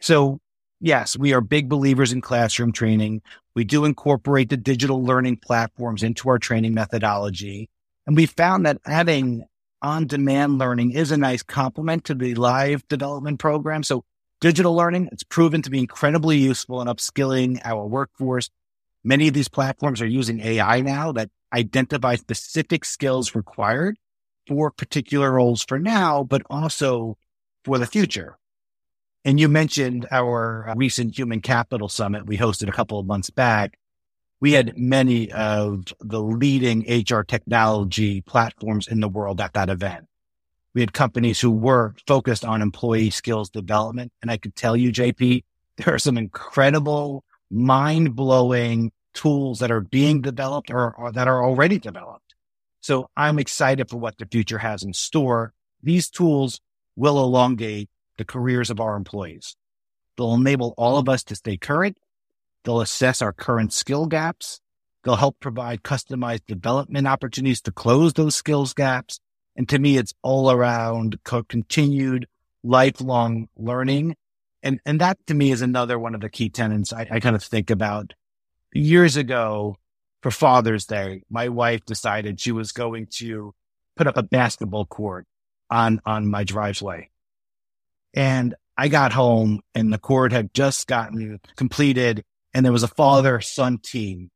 So 0.00 0.40
yes, 0.80 1.16
we 1.16 1.32
are 1.32 1.40
big 1.40 1.68
believers 1.68 2.12
in 2.12 2.20
classroom 2.20 2.72
training. 2.72 3.22
We 3.54 3.64
do 3.64 3.84
incorporate 3.84 4.50
the 4.50 4.56
digital 4.56 5.02
learning 5.02 5.38
platforms 5.38 6.02
into 6.02 6.28
our 6.28 6.38
training 6.38 6.74
methodology. 6.74 7.68
And 8.06 8.16
we 8.16 8.26
found 8.26 8.64
that 8.66 8.78
adding 8.86 9.44
on 9.82 10.06
demand 10.06 10.58
learning 10.58 10.92
is 10.92 11.10
a 11.10 11.16
nice 11.16 11.42
complement 11.42 12.04
to 12.04 12.14
the 12.14 12.34
live 12.34 12.86
development 12.88 13.38
program. 13.38 13.82
So 13.82 14.04
digital 14.40 14.74
learning, 14.74 15.08
it's 15.12 15.22
proven 15.22 15.62
to 15.62 15.70
be 15.70 15.78
incredibly 15.78 16.36
useful 16.36 16.80
in 16.80 16.88
upskilling 16.88 17.60
our 17.64 17.86
workforce. 17.86 18.50
Many 19.04 19.28
of 19.28 19.34
these 19.34 19.48
platforms 19.48 20.02
are 20.02 20.06
using 20.06 20.40
AI 20.40 20.80
now 20.80 21.12
that 21.12 21.30
identify 21.52 22.16
specific 22.16 22.84
skills 22.84 23.34
required 23.34 23.96
for 24.46 24.70
particular 24.70 25.32
roles 25.32 25.62
for 25.62 25.78
now, 25.78 26.24
but 26.24 26.42
also 26.50 27.16
for 27.64 27.78
the 27.78 27.86
future. 27.86 28.38
And 29.24 29.38
you 29.38 29.48
mentioned 29.48 30.06
our 30.10 30.72
recent 30.76 31.16
human 31.18 31.40
capital 31.40 31.88
summit 31.88 32.26
we 32.26 32.38
hosted 32.38 32.68
a 32.68 32.72
couple 32.72 32.98
of 32.98 33.06
months 33.06 33.30
back 33.30 33.78
we 34.40 34.52
had 34.52 34.78
many 34.78 35.32
of 35.32 35.92
the 36.00 36.22
leading 36.22 36.84
HR 36.88 37.22
technology 37.22 38.20
platforms 38.20 38.86
in 38.86 39.00
the 39.00 39.08
world 39.08 39.40
at 39.40 39.54
that 39.54 39.68
event. 39.68 40.06
We 40.74 40.82
had 40.82 40.92
companies 40.92 41.40
who 41.40 41.50
were 41.50 41.94
focused 42.06 42.44
on 42.44 42.62
employee 42.62 43.10
skills 43.10 43.50
development. 43.50 44.12
And 44.22 44.30
I 44.30 44.36
could 44.36 44.54
tell 44.54 44.76
you, 44.76 44.92
JP, 44.92 45.44
there 45.76 45.94
are 45.94 45.98
some 45.98 46.16
incredible, 46.16 47.24
mind 47.50 48.14
blowing 48.14 48.92
tools 49.14 49.58
that 49.58 49.70
are 49.70 49.80
being 49.80 50.20
developed 50.20 50.70
or, 50.70 50.94
or 50.94 51.10
that 51.10 51.26
are 51.26 51.44
already 51.44 51.78
developed. 51.78 52.34
So 52.80 53.10
I'm 53.16 53.38
excited 53.40 53.90
for 53.90 53.96
what 53.96 54.18
the 54.18 54.26
future 54.26 54.58
has 54.58 54.84
in 54.84 54.92
store. 54.92 55.52
These 55.82 56.10
tools 56.10 56.60
will 56.94 57.18
elongate 57.18 57.90
the 58.16 58.24
careers 58.24 58.70
of 58.70 58.80
our 58.80 58.94
employees. 58.94 59.56
They'll 60.16 60.34
enable 60.34 60.74
all 60.76 60.98
of 60.98 61.08
us 61.08 61.24
to 61.24 61.36
stay 61.36 61.56
current 61.56 61.96
They'll 62.64 62.80
assess 62.80 63.22
our 63.22 63.32
current 63.32 63.72
skill 63.72 64.06
gaps. 64.06 64.60
They'll 65.04 65.16
help 65.16 65.40
provide 65.40 65.82
customized 65.82 66.46
development 66.46 67.06
opportunities 67.06 67.60
to 67.62 67.72
close 67.72 68.12
those 68.12 68.34
skills 68.34 68.74
gaps. 68.74 69.20
And 69.56 69.68
to 69.68 69.78
me, 69.78 69.96
it's 69.96 70.14
all 70.22 70.50
around 70.50 71.18
co- 71.24 71.44
continued 71.44 72.26
lifelong 72.62 73.48
learning. 73.56 74.16
And, 74.62 74.80
and 74.84 75.00
that 75.00 75.18
to 75.28 75.34
me 75.34 75.50
is 75.50 75.62
another 75.62 75.98
one 75.98 76.14
of 76.14 76.20
the 76.20 76.28
key 76.28 76.50
tenets 76.50 76.92
I, 76.92 77.06
I 77.10 77.20
kind 77.20 77.36
of 77.36 77.42
think 77.42 77.70
about. 77.70 78.12
Years 78.72 79.16
ago, 79.16 79.76
for 80.20 80.30
Father's 80.30 80.84
Day, 80.84 81.22
my 81.30 81.48
wife 81.48 81.84
decided 81.84 82.40
she 82.40 82.52
was 82.52 82.72
going 82.72 83.06
to 83.18 83.54
put 83.96 84.06
up 84.06 84.16
a 84.16 84.22
basketball 84.22 84.84
court 84.84 85.26
on, 85.70 86.00
on 86.04 86.26
my 86.26 86.44
driveway. 86.44 87.10
And 88.14 88.54
I 88.76 88.88
got 88.88 89.12
home 89.12 89.60
and 89.74 89.92
the 89.92 89.98
court 89.98 90.32
had 90.32 90.52
just 90.54 90.86
gotten 90.86 91.40
completed 91.56 92.24
and 92.54 92.64
there 92.64 92.72
was 92.72 92.82
a 92.82 92.88
father 92.88 93.40
son 93.40 93.78
team 93.78 94.30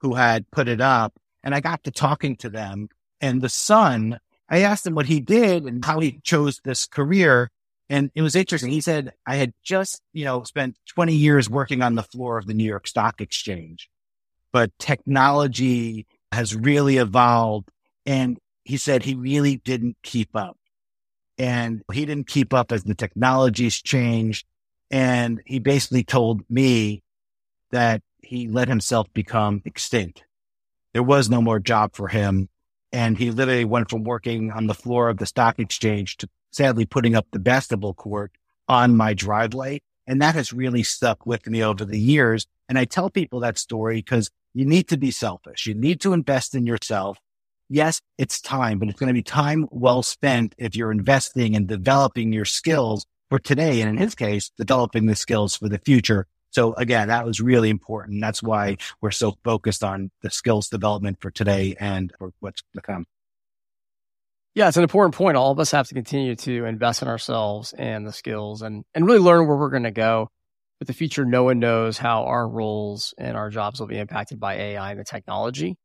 who 0.00 0.14
had 0.14 0.50
put 0.50 0.68
it 0.68 0.80
up 0.80 1.18
and 1.42 1.54
I 1.54 1.60
got 1.60 1.84
to 1.84 1.90
talking 1.90 2.36
to 2.36 2.48
them 2.48 2.88
and 3.20 3.40
the 3.40 3.48
son, 3.48 4.20
I 4.48 4.60
asked 4.60 4.86
him 4.86 4.94
what 4.94 5.06
he 5.06 5.20
did 5.20 5.64
and 5.64 5.84
how 5.84 6.00
he 6.00 6.20
chose 6.22 6.60
this 6.64 6.86
career. 6.86 7.50
And 7.90 8.10
it 8.14 8.22
was 8.22 8.36
interesting. 8.36 8.70
He 8.70 8.80
said, 8.80 9.12
I 9.26 9.36
had 9.36 9.52
just, 9.62 10.02
you 10.12 10.24
know, 10.24 10.42
spent 10.44 10.76
20 10.88 11.14
years 11.14 11.50
working 11.50 11.82
on 11.82 11.94
the 11.94 12.02
floor 12.02 12.38
of 12.38 12.46
the 12.46 12.54
New 12.54 12.64
York 12.64 12.86
Stock 12.86 13.20
Exchange, 13.20 13.88
but 14.52 14.70
technology 14.78 16.06
has 16.32 16.54
really 16.54 16.98
evolved. 16.98 17.70
And 18.06 18.38
he 18.64 18.76
said 18.76 19.02
he 19.02 19.14
really 19.14 19.56
didn't 19.56 19.96
keep 20.02 20.36
up 20.36 20.56
and 21.38 21.82
he 21.92 22.04
didn't 22.04 22.26
keep 22.26 22.52
up 22.52 22.72
as 22.72 22.84
the 22.84 22.94
technologies 22.94 23.80
changed. 23.80 24.46
And 24.90 25.40
he 25.46 25.58
basically 25.58 26.04
told 26.04 26.42
me 26.50 27.02
that 27.70 28.02
he 28.22 28.48
let 28.48 28.68
himself 28.68 29.12
become 29.12 29.62
extinct. 29.64 30.24
There 30.92 31.02
was 31.02 31.30
no 31.30 31.40
more 31.40 31.60
job 31.60 31.94
for 31.94 32.08
him. 32.08 32.48
And 32.92 33.18
he 33.18 33.30
literally 33.30 33.64
went 33.64 33.90
from 33.90 34.04
working 34.04 34.50
on 34.50 34.66
the 34.66 34.74
floor 34.74 35.08
of 35.08 35.18
the 35.18 35.26
stock 35.26 35.58
exchange 35.58 36.16
to 36.18 36.28
sadly 36.50 36.86
putting 36.86 37.14
up 37.14 37.26
the 37.30 37.38
basketball 37.38 37.94
court 37.94 38.32
on 38.66 38.96
my 38.96 39.14
driveway. 39.14 39.80
And 40.06 40.22
that 40.22 40.34
has 40.34 40.52
really 40.52 40.82
stuck 40.82 41.26
with 41.26 41.46
me 41.46 41.62
over 41.62 41.84
the 41.84 41.98
years. 41.98 42.46
And 42.68 42.78
I 42.78 42.86
tell 42.86 43.10
people 43.10 43.40
that 43.40 43.58
story 43.58 43.96
because 43.96 44.30
you 44.54 44.64
need 44.64 44.88
to 44.88 44.96
be 44.96 45.10
selfish. 45.10 45.66
You 45.66 45.74
need 45.74 46.00
to 46.00 46.14
invest 46.14 46.54
in 46.54 46.66
yourself. 46.66 47.18
Yes, 47.68 48.00
it's 48.16 48.40
time, 48.40 48.78
but 48.78 48.88
it's 48.88 48.98
going 48.98 49.08
to 49.08 49.14
be 49.14 49.22
time 49.22 49.68
well 49.70 50.02
spent 50.02 50.54
if 50.56 50.74
you're 50.74 50.90
investing 50.90 51.54
and 51.54 51.66
developing 51.66 52.32
your 52.32 52.46
skills 52.46 53.04
for 53.28 53.38
today. 53.38 53.82
And 53.82 53.90
in 53.90 53.98
his 53.98 54.14
case, 54.14 54.50
developing 54.56 55.04
the 55.04 55.14
skills 55.14 55.54
for 55.54 55.68
the 55.68 55.78
future 55.78 56.26
so 56.50 56.74
again, 56.74 57.08
that 57.08 57.26
was 57.26 57.40
really 57.40 57.70
important. 57.70 58.20
That's 58.20 58.42
why 58.42 58.78
we're 59.00 59.10
so 59.10 59.36
focused 59.44 59.84
on 59.84 60.10
the 60.22 60.30
skills 60.30 60.68
development 60.68 61.20
for 61.20 61.30
today 61.30 61.76
and 61.78 62.12
for 62.18 62.32
what's 62.40 62.62
to 62.74 62.80
come. 62.80 63.06
Yeah, 64.54 64.68
it's 64.68 64.76
an 64.76 64.82
important 64.82 65.14
point. 65.14 65.36
All 65.36 65.52
of 65.52 65.60
us 65.60 65.70
have 65.70 65.86
to 65.88 65.94
continue 65.94 66.34
to 66.36 66.64
invest 66.64 67.02
in 67.02 67.08
ourselves 67.08 67.72
and 67.74 68.06
the 68.06 68.12
skills 68.12 68.62
and, 68.62 68.84
and 68.94 69.06
really 69.06 69.20
learn 69.20 69.46
where 69.46 69.56
we're 69.56 69.70
going 69.70 69.84
to 69.84 69.90
go. 69.90 70.28
With 70.80 70.88
the 70.88 70.94
future, 70.94 71.24
no 71.24 71.42
one 71.42 71.58
knows 71.58 71.98
how 71.98 72.24
our 72.24 72.48
roles 72.48 73.12
and 73.18 73.36
our 73.36 73.50
jobs 73.50 73.80
will 73.80 73.88
be 73.88 73.98
impacted 73.98 74.38
by 74.38 74.54
AI 74.54 74.92
and 74.92 75.00
the 75.00 75.04
technology. 75.04 75.76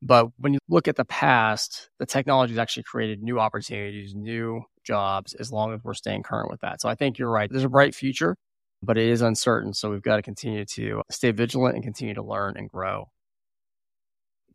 But 0.00 0.28
when 0.38 0.54
you 0.54 0.60
look 0.68 0.86
at 0.86 0.96
the 0.96 1.04
past, 1.04 1.88
the 1.98 2.06
technology 2.06 2.52
has 2.52 2.58
actually 2.58 2.84
created 2.84 3.22
new 3.22 3.40
opportunities, 3.40 4.14
new 4.14 4.62
jobs, 4.84 5.34
as 5.34 5.50
long 5.50 5.72
as 5.72 5.80
we're 5.82 5.94
staying 5.94 6.22
current 6.22 6.50
with 6.50 6.60
that. 6.60 6.80
So 6.80 6.88
I 6.88 6.94
think 6.94 7.18
you're 7.18 7.30
right. 7.30 7.50
There's 7.50 7.64
a 7.64 7.68
bright 7.68 7.94
future 7.94 8.36
but 8.84 8.98
it 8.98 9.08
is 9.08 9.22
uncertain. 9.22 9.72
So 9.72 9.90
we've 9.90 10.02
got 10.02 10.16
to 10.16 10.22
continue 10.22 10.64
to 10.64 11.02
stay 11.10 11.30
vigilant 11.30 11.74
and 11.74 11.84
continue 11.84 12.14
to 12.14 12.22
learn 12.22 12.56
and 12.56 12.68
grow. 12.68 13.10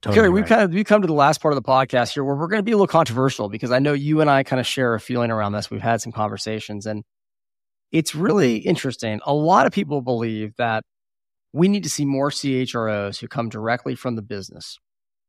Totally 0.01 0.27
okay, 0.27 0.29
we've 0.29 0.45
kind 0.45 0.61
of 0.61 0.73
we 0.73 0.83
come 0.85 1.01
to 1.01 1.07
the 1.07 1.13
last 1.13 1.41
part 1.41 1.53
of 1.53 1.61
the 1.61 1.67
podcast 1.67 2.13
here 2.13 2.23
where 2.23 2.35
we're 2.35 2.47
going 2.47 2.59
to 2.59 2.63
be 2.63 2.71
a 2.71 2.75
little 2.75 2.87
controversial 2.87 3.49
because 3.49 3.71
I 3.71 3.79
know 3.79 3.91
you 3.91 4.21
and 4.21 4.29
I 4.29 4.43
kind 4.43 4.59
of 4.59 4.65
share 4.65 4.93
a 4.93 4.99
feeling 4.99 5.29
around 5.29 5.51
this. 5.51 5.69
We've 5.69 5.81
had 5.81 5.99
some 5.99 6.13
conversations 6.13 6.85
and 6.85 7.03
it's 7.91 8.15
really 8.15 8.57
interesting. 8.57 9.19
A 9.25 9.33
lot 9.33 9.65
of 9.65 9.73
people 9.73 10.01
believe 10.01 10.55
that 10.57 10.85
we 11.51 11.67
need 11.67 11.83
to 11.83 11.89
see 11.89 12.05
more 12.05 12.29
CHROs 12.29 13.19
who 13.19 13.27
come 13.27 13.49
directly 13.49 13.95
from 13.95 14.15
the 14.15 14.21
business, 14.21 14.79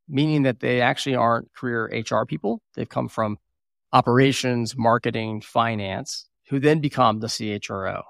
meaning 0.09 0.43
that 0.43 0.61
they 0.61 0.81
actually 0.81 1.17
aren't 1.17 1.53
career 1.55 1.91
HR 2.09 2.25
people. 2.25 2.61
They've 2.75 2.89
come 2.89 3.09
from 3.09 3.39
operations, 3.93 4.77
marketing, 4.77 5.41
finance, 5.41 6.29
who 6.49 6.61
then 6.61 6.81
become 6.81 7.21
the 7.21 7.27
CHRO. 7.27 8.03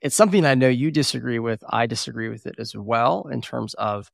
It's 0.00 0.14
something 0.14 0.44
I 0.44 0.54
know 0.54 0.68
you 0.68 0.90
disagree 0.90 1.38
with. 1.38 1.62
I 1.68 1.86
disagree 1.86 2.28
with 2.28 2.46
it 2.46 2.56
as 2.58 2.76
well 2.76 3.28
in 3.32 3.40
terms 3.42 3.74
of 3.74 4.10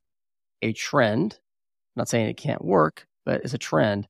a 0.61 0.73
trend. 0.73 1.33
I'm 1.33 2.01
not 2.01 2.09
saying 2.09 2.27
it 2.27 2.37
can't 2.37 2.63
work, 2.63 3.07
but 3.25 3.41
it's 3.43 3.53
a 3.53 3.59
trend. 3.59 4.07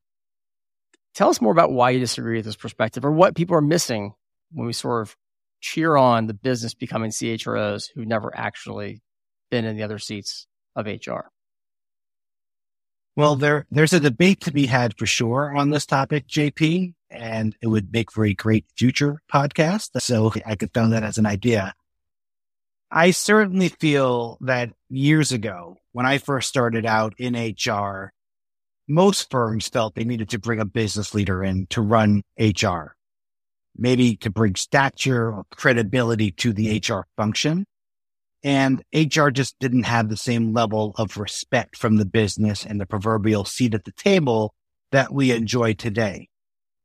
Tell 1.14 1.30
us 1.30 1.42
more 1.42 1.52
about 1.52 1.72
why 1.72 1.92
you 1.92 2.00
disagree 2.00 2.38
with 2.38 2.46
this 2.46 2.56
perspective 2.56 3.06
or 3.06 3.12
what 3.12 3.36
people 3.36 3.56
are 3.56 3.62
missing 3.62 4.14
when 4.52 4.68
we 4.68 4.74
sort 4.74 5.02
of 5.02 5.16
cheer 5.62 5.96
on 5.96 6.28
the 6.28 6.34
business 6.34 6.74
becoming 6.74 7.12
CHROs 7.12 7.90
who've 7.94 8.08
never 8.08 8.36
actually 8.36 9.02
been 9.52 9.66
in 9.66 9.76
the 9.76 9.84
other 9.84 10.00
seats 10.00 10.48
of 10.76 10.86
HR. 10.86 11.30
Well, 13.15 13.38
there 13.38 13.65
there's 13.71 13.93
a 13.93 13.99
debate 13.99 14.41
to 14.41 14.51
be 14.51 14.65
had 14.65 14.97
for 14.97 15.06
sure 15.06 15.56
on 15.56 15.69
this 15.69 15.86
topic, 15.86 16.28
JP, 16.28 16.93
and 17.10 17.56
it 17.62 17.67
would 17.67 17.93
make 17.93 18.12
for 18.12 18.25
a 18.25 18.34
great 18.34 18.65
future 18.75 19.21
podcast. 19.32 20.01
So 20.01 20.34
I 20.45 20.56
could 20.56 20.73
throw 20.73 20.89
that 20.89 21.04
as 21.04 21.17
an 21.17 21.25
idea. 21.25 21.73
I 22.91 23.12
certainly 23.12 23.69
feel 23.69 24.38
that 24.41 24.71
years 24.89 25.32
ago, 25.32 25.78
when 25.93 26.06
I 26.06 26.17
first 26.17 26.49
started 26.49 26.86
out 26.86 27.13
in 27.17 27.36
HR, 27.36 28.12
most 28.88 29.32
firms 29.32 29.69
felt 29.69 29.95
they 29.95 30.04
needed 30.04 30.30
to 30.30 30.39
bring 30.39 30.60
a 30.60 30.65
business 30.65 31.13
leader 31.13 31.43
in 31.43 31.67
to 31.67 31.82
run 31.82 32.21
HR, 32.38 32.95
maybe 33.78 34.17
to 34.17 34.30
bring 34.30 34.56
stature 34.56 35.32
or 35.32 35.45
credibility 35.51 36.32
to 36.32 36.54
the 36.54 36.82
HR 36.86 37.08
function. 37.17 37.65
And 38.46 38.84
HR 38.94 39.30
just 39.30 39.58
didn't 39.60 39.84
have 39.84 40.08
the 40.08 40.16
same 40.16 40.54
level 40.54 40.94
of 40.98 41.18
respect 41.18 41.76
from 41.76 41.96
the 41.96 42.06
business 42.06 42.64
and 42.64 42.80
the 42.80 42.86
proverbial 42.86 43.44
seat 43.44 43.74
at 43.74 43.86
the 43.86 43.92
table 43.92 44.54
that 44.92 45.12
we 45.12 45.32
enjoy 45.32 45.74
today. 45.74 46.30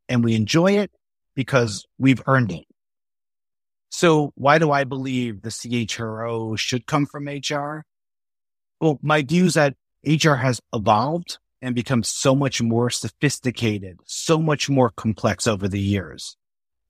And 0.09 0.25
we 0.25 0.35
enjoy 0.35 0.79
it 0.79 0.91
because 1.35 1.85
we've 1.99 2.23
earned 2.27 2.51
it. 2.51 2.65
So 3.91 4.33
why 4.37 4.59
do 4.59 4.71
I 4.71 4.85
believe 4.85 5.43
the 5.43 5.51
CHRO 5.51 6.59
should 6.59 6.87
come 6.87 7.05
from 7.05 7.29
HR? 7.29 7.85
Well, 8.81 8.99
my 9.03 9.21
view 9.21 9.45
is 9.45 9.55
that 9.55 9.77
HR 10.03 10.37
has 10.37 10.63
evolved 10.73 11.37
and 11.61 11.75
become 11.75 12.03
so 12.03 12.35
much 12.35 12.63
more 12.63 12.89
sophisticated, 12.89 13.99
so 14.07 14.39
much 14.39 14.71
more 14.71 14.89
complex 14.89 15.47
over 15.47 15.69
the 15.69 15.79
years. 15.79 16.39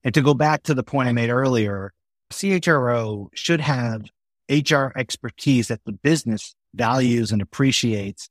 And 0.01 0.13
to 0.13 0.21
go 0.21 0.33
back 0.33 0.63
to 0.63 0.73
the 0.73 0.83
point 0.83 1.09
I 1.09 1.11
made 1.11 1.29
earlier, 1.29 1.91
CHRO 2.31 3.27
should 3.33 3.59
have 3.59 4.03
HR 4.51 4.91
expertise 4.97 5.69
that 5.69 5.83
the 5.85 5.93
business 5.93 6.55
values 6.73 7.31
and 7.31 7.41
appreciates 7.41 8.29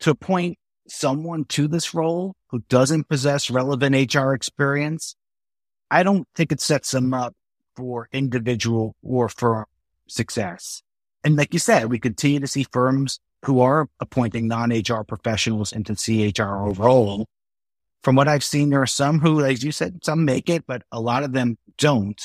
to 0.00 0.10
appoint 0.10 0.58
someone 0.88 1.44
to 1.46 1.66
this 1.68 1.94
role 1.94 2.34
who 2.50 2.60
doesn't 2.68 3.08
possess 3.08 3.50
relevant 3.50 4.14
HR 4.14 4.32
experience, 4.32 5.16
I 5.90 6.02
don't 6.02 6.26
think 6.34 6.52
it 6.52 6.60
sets 6.60 6.92
them 6.92 7.12
up 7.12 7.34
for 7.76 8.08
individual 8.12 8.94
or 9.02 9.28
for 9.28 9.66
success. 10.08 10.82
And 11.24 11.36
like 11.36 11.52
you 11.52 11.58
said, 11.58 11.90
we 11.90 11.98
continue 11.98 12.40
to 12.40 12.46
see 12.46 12.66
firms 12.70 13.18
who 13.44 13.60
are 13.60 13.88
appointing 14.00 14.48
non-HR 14.48 15.02
professionals 15.06 15.72
into 15.72 15.94
CHRO 15.94 16.78
role. 16.78 17.26
From 18.02 18.16
what 18.16 18.28
I've 18.28 18.44
seen, 18.44 18.70
there 18.70 18.82
are 18.82 18.86
some 18.86 19.18
who, 19.18 19.44
as 19.44 19.64
you 19.64 19.72
said, 19.72 20.04
some 20.04 20.24
make 20.24 20.48
it, 20.48 20.64
but 20.66 20.82
a 20.92 21.00
lot 21.00 21.24
of 21.24 21.32
them 21.32 21.58
don't. 21.78 22.20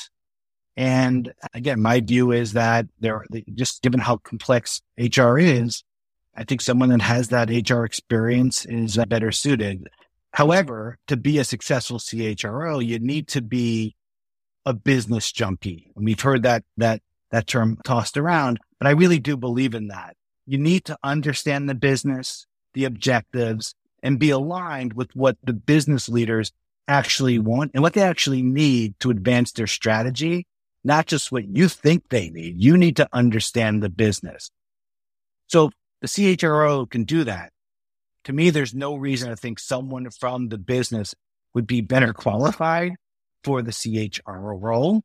And 0.76 1.32
again, 1.52 1.80
my 1.80 2.00
view 2.00 2.32
is 2.32 2.54
that 2.54 2.86
there, 3.00 3.24
just 3.54 3.82
given 3.82 4.00
how 4.00 4.16
complex 4.18 4.80
HR 4.98 5.38
is, 5.38 5.84
I 6.34 6.44
think 6.44 6.60
someone 6.60 6.88
that 6.88 7.02
has 7.02 7.28
that 7.28 7.50
HR 7.50 7.84
experience 7.84 8.64
is 8.64 8.96
uh, 8.96 9.04
better 9.04 9.32
suited. 9.32 9.88
However, 10.32 10.98
to 11.08 11.16
be 11.16 11.38
a 11.38 11.44
successful 11.44 11.98
CHRO, 11.98 12.84
you 12.84 12.98
need 12.98 13.28
to 13.28 13.42
be 13.42 13.94
a 14.64 14.72
business 14.72 15.30
junkie. 15.30 15.92
And 15.94 16.06
we've 16.06 16.20
heard 16.20 16.44
that, 16.44 16.64
that, 16.78 17.02
that 17.30 17.46
term 17.46 17.78
tossed 17.84 18.16
around, 18.16 18.60
but 18.78 18.86
I 18.86 18.92
really 18.92 19.18
do 19.18 19.36
believe 19.36 19.74
in 19.74 19.88
that. 19.88 20.16
You 20.46 20.56
need 20.56 20.86
to 20.86 20.98
understand 21.02 21.68
the 21.68 21.74
business, 21.74 22.46
the 22.72 22.84
objectives, 22.84 23.74
and 24.02 24.18
be 24.18 24.30
aligned 24.30 24.94
with 24.94 25.14
what 25.14 25.36
the 25.44 25.52
business 25.52 26.08
leaders 26.08 26.50
actually 26.88 27.38
want 27.38 27.72
and 27.74 27.82
what 27.82 27.92
they 27.92 28.02
actually 28.02 28.42
need 28.42 28.98
to 29.00 29.10
advance 29.10 29.52
their 29.52 29.66
strategy 29.66 30.46
not 30.84 31.06
just 31.06 31.30
what 31.30 31.48
you 31.48 31.68
think 31.68 32.08
they 32.08 32.30
need. 32.30 32.60
You 32.60 32.76
need 32.76 32.96
to 32.96 33.08
understand 33.12 33.82
the 33.82 33.88
business. 33.88 34.50
So 35.46 35.70
the 36.00 36.08
CHRO 36.08 36.88
can 36.88 37.04
do 37.04 37.24
that. 37.24 37.52
To 38.24 38.32
me, 38.32 38.50
there's 38.50 38.74
no 38.74 38.96
reason 38.96 39.30
to 39.30 39.36
think 39.36 39.58
someone 39.58 40.08
from 40.10 40.48
the 40.48 40.58
business 40.58 41.14
would 41.54 41.66
be 41.66 41.80
better 41.80 42.12
qualified 42.12 42.92
for 43.44 43.62
the 43.62 43.72
CHRO 43.72 44.60
role. 44.60 45.02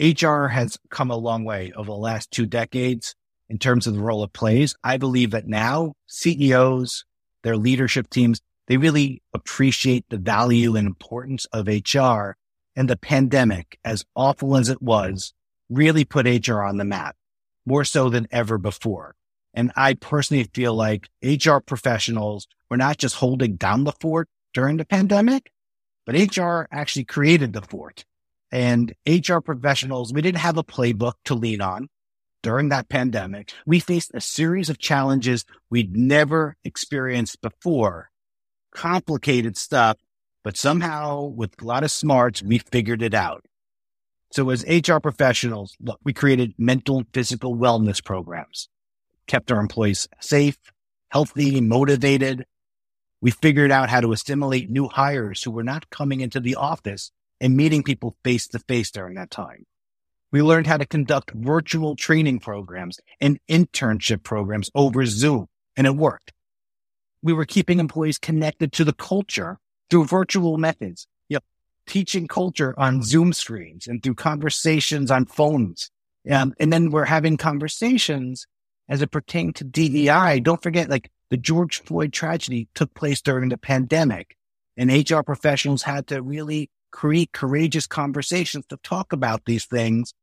HR 0.00 0.46
has 0.46 0.78
come 0.90 1.10
a 1.10 1.16
long 1.16 1.44
way 1.44 1.72
over 1.74 1.90
the 1.90 1.96
last 1.96 2.30
two 2.30 2.46
decades 2.46 3.14
in 3.48 3.58
terms 3.58 3.86
of 3.86 3.94
the 3.94 4.00
role 4.00 4.22
it 4.22 4.32
plays. 4.32 4.76
I 4.84 4.96
believe 4.96 5.32
that 5.32 5.46
now 5.46 5.94
CEOs, 6.06 7.04
their 7.42 7.56
leadership 7.56 8.08
teams, 8.08 8.40
they 8.68 8.76
really 8.76 9.22
appreciate 9.34 10.04
the 10.08 10.18
value 10.18 10.76
and 10.76 10.86
importance 10.86 11.46
of 11.46 11.66
HR 11.66 12.36
and 12.78 12.88
the 12.88 12.96
pandemic, 12.96 13.76
as 13.84 14.04
awful 14.14 14.56
as 14.56 14.68
it 14.68 14.80
was, 14.80 15.34
really 15.68 16.04
put 16.04 16.28
HR 16.46 16.62
on 16.62 16.76
the 16.76 16.84
map 16.84 17.16
more 17.66 17.84
so 17.84 18.08
than 18.08 18.28
ever 18.30 18.56
before. 18.56 19.16
And 19.52 19.72
I 19.74 19.94
personally 19.94 20.44
feel 20.44 20.74
like 20.74 21.08
HR 21.20 21.58
professionals 21.58 22.46
were 22.70 22.76
not 22.76 22.96
just 22.96 23.16
holding 23.16 23.56
down 23.56 23.82
the 23.82 23.90
fort 24.00 24.28
during 24.54 24.76
the 24.76 24.84
pandemic, 24.84 25.50
but 26.06 26.14
HR 26.14 26.68
actually 26.70 27.04
created 27.04 27.52
the 27.52 27.62
fort. 27.62 28.04
And 28.52 28.94
HR 29.04 29.40
professionals, 29.40 30.12
we 30.12 30.22
didn't 30.22 30.38
have 30.38 30.56
a 30.56 30.62
playbook 30.62 31.14
to 31.24 31.34
lean 31.34 31.60
on 31.60 31.88
during 32.44 32.68
that 32.68 32.88
pandemic. 32.88 33.52
We 33.66 33.80
faced 33.80 34.12
a 34.14 34.20
series 34.20 34.70
of 34.70 34.78
challenges 34.78 35.44
we'd 35.68 35.96
never 35.96 36.56
experienced 36.62 37.40
before, 37.40 38.10
complicated 38.72 39.56
stuff 39.56 39.96
but 40.42 40.56
somehow 40.56 41.24
with 41.24 41.60
a 41.60 41.64
lot 41.64 41.84
of 41.84 41.90
smarts, 41.90 42.42
we 42.42 42.58
figured 42.58 43.02
it 43.02 43.14
out. 43.14 43.44
So 44.30 44.50
as 44.50 44.64
HR 44.68 44.98
professionals, 44.98 45.76
look, 45.80 46.00
we 46.04 46.12
created 46.12 46.54
mental 46.58 46.98
and 46.98 47.06
physical 47.12 47.56
wellness 47.56 48.04
programs, 48.04 48.68
kept 49.26 49.50
our 49.50 49.60
employees 49.60 50.08
safe, 50.20 50.58
healthy, 51.10 51.60
motivated. 51.60 52.44
We 53.20 53.30
figured 53.30 53.72
out 53.72 53.88
how 53.88 54.00
to 54.00 54.12
assimilate 54.12 54.70
new 54.70 54.88
hires 54.88 55.42
who 55.42 55.50
were 55.50 55.64
not 55.64 55.90
coming 55.90 56.20
into 56.20 56.40
the 56.40 56.56
office 56.56 57.10
and 57.40 57.56
meeting 57.56 57.82
people 57.82 58.16
face 58.22 58.46
to 58.48 58.58
face 58.58 58.90
during 58.90 59.14
that 59.14 59.30
time. 59.30 59.64
We 60.30 60.42
learned 60.42 60.66
how 60.66 60.76
to 60.76 60.86
conduct 60.86 61.30
virtual 61.30 61.96
training 61.96 62.40
programs 62.40 63.00
and 63.20 63.40
internship 63.48 64.22
programs 64.22 64.70
over 64.74 65.06
Zoom, 65.06 65.46
and 65.74 65.86
it 65.86 65.96
worked. 65.96 66.32
We 67.22 67.32
were 67.32 67.46
keeping 67.46 67.80
employees 67.80 68.18
connected 68.18 68.72
to 68.74 68.84
the 68.84 68.92
culture 68.92 69.58
through 69.90 70.06
virtual 70.06 70.58
methods, 70.58 71.06
you 71.28 71.36
know, 71.36 71.40
teaching 71.86 72.26
culture 72.26 72.74
on 72.78 73.02
Zoom 73.02 73.32
screens 73.32 73.86
and 73.86 74.02
through 74.02 74.14
conversations 74.14 75.10
on 75.10 75.26
phones. 75.26 75.90
Um, 76.30 76.54
and 76.60 76.72
then 76.72 76.90
we're 76.90 77.04
having 77.04 77.36
conversations 77.36 78.46
as 78.88 79.02
it 79.02 79.10
pertains 79.10 79.54
to 79.54 79.64
DEI. 79.64 80.40
Don't 80.40 80.62
forget, 80.62 80.90
like 80.90 81.10
the 81.30 81.36
George 81.36 81.82
Floyd 81.82 82.12
tragedy 82.12 82.68
took 82.74 82.92
place 82.94 83.20
during 83.20 83.48
the 83.48 83.58
pandemic 83.58 84.36
and 84.78 85.10
HR 85.10 85.20
professionals 85.20 85.82
had 85.82 86.06
to 86.06 86.22
really 86.22 86.70
create 86.90 87.32
courageous 87.32 87.86
conversations 87.86 88.64
to 88.66 88.78
talk 88.78 89.12
about 89.12 89.44
these 89.44 89.66
things. 89.66 90.14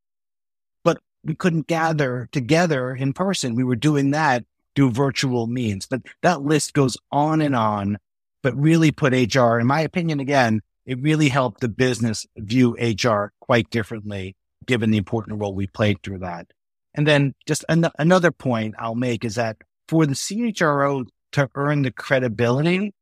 But 0.83 0.99
we 1.23 1.35
couldn't 1.35 1.67
gather 1.67 2.29
together 2.31 2.95
in 2.95 3.13
person. 3.13 3.53
We 3.53 3.65
were 3.65 3.75
doing 3.75 4.11
that 4.11 4.45
through 4.75 4.91
virtual 4.91 5.45
means, 5.45 5.85
but 5.85 6.01
that 6.21 6.41
list 6.41 6.73
goes 6.73 6.97
on 7.11 7.41
and 7.41 7.55
on 7.55 7.97
but 8.45 8.55
really 8.55 8.91
put 8.91 9.11
HR, 9.11 9.57
in 9.57 9.65
my 9.65 9.81
opinion, 9.81 10.19
again, 10.19 10.61
it 10.85 11.01
really 11.01 11.29
helped 11.29 11.61
the 11.61 11.67
business 11.67 12.27
view 12.37 12.77
HR 12.79 13.33
quite 13.39 13.71
differently, 13.71 14.35
given 14.67 14.91
the 14.91 14.99
important 14.99 15.39
role 15.39 15.55
we 15.55 15.65
played 15.65 16.03
through 16.03 16.19
that. 16.19 16.45
And 16.93 17.07
then 17.07 17.33
just 17.47 17.65
an- 17.69 17.89
another 17.97 18.31
point 18.31 18.75
I'll 18.77 18.93
make 18.93 19.25
is 19.25 19.33
that 19.33 19.57
for 19.87 20.05
the 20.05 20.13
CHRO 20.13 21.05
to 21.31 21.49
earn 21.55 21.81
the 21.81 21.89
credibility 21.89 22.93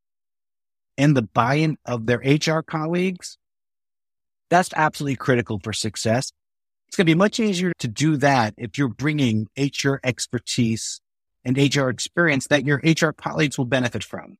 and 0.96 1.14
the 1.14 1.20
buy-in 1.20 1.76
of 1.84 2.06
their 2.06 2.22
HR 2.24 2.62
colleagues, 2.62 3.36
that's 4.48 4.70
absolutely 4.74 5.16
critical 5.16 5.60
for 5.62 5.74
success. 5.74 6.32
It's 6.88 6.96
going 6.96 7.04
to 7.04 7.14
be 7.14 7.18
much 7.18 7.38
easier 7.38 7.74
to 7.80 7.88
do 7.88 8.16
that 8.16 8.54
if 8.56 8.78
you're 8.78 8.88
bringing 8.88 9.48
HR 9.58 9.96
expertise 10.02 11.02
and 11.44 11.58
HR 11.58 11.90
experience 11.90 12.46
that 12.46 12.64
your 12.64 12.80
HR 12.82 13.10
colleagues 13.10 13.58
will 13.58 13.66
benefit 13.66 14.02
from 14.02 14.38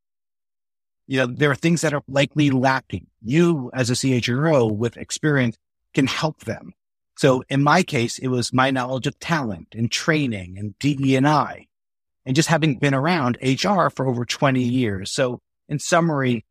you 1.07 1.19
know, 1.19 1.27
there 1.27 1.51
are 1.51 1.57
things 1.57 1.83
that 1.83 1.95
are 1.95 2.03
likely 2.09 2.51
lacking. 2.51 3.07
You 3.23 3.71
as 3.75 3.91
a 3.91 3.95
CHRO 3.95 4.71
with 4.71 4.97
experience 4.97 5.57
can 5.93 6.07
help 6.07 6.45
them. 6.45 6.73
So 7.17 7.45
in 7.49 7.63
my 7.63 7.83
case, 7.83 8.19
it 8.19 8.29
was 8.29 8.53
my 8.53 8.71
knowledge 8.71 9.07
of 9.07 9.19
talent 9.19 9.69
and 9.75 9.91
training 9.91 10.57
and 10.59 10.79
DE&I 10.79 11.67
and 12.27 12.35
just 12.35 12.49
having 12.49 12.79
been 12.79 12.95
around 12.95 13.39
HR 13.43 13.89
for 13.89 14.07
over 14.07 14.25
20 14.25 14.63
years. 14.63 15.13
So 15.13 15.41
in 15.69 15.79
summary, 15.79 16.45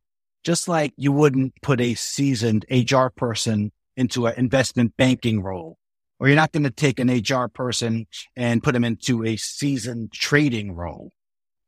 Just 0.43 0.67
like 0.67 0.93
you 0.97 1.11
wouldn't 1.13 1.53
put 1.61 1.79
a 1.79 1.93
seasoned 1.95 2.65
HR 2.69 3.07
person 3.07 3.71
into 3.95 4.25
an 4.25 4.35
investment 4.37 4.95
banking 4.97 5.41
role, 5.41 5.77
or 6.19 6.27
you're 6.27 6.35
not 6.35 6.51
going 6.51 6.63
to 6.63 6.69
take 6.69 6.99
an 6.99 7.09
HR 7.09 7.47
person 7.47 8.07
and 8.35 8.61
put 8.61 8.73
them 8.73 8.83
into 8.83 9.23
a 9.23 9.37
seasoned 9.37 10.11
trading 10.11 10.73
role 10.73 11.11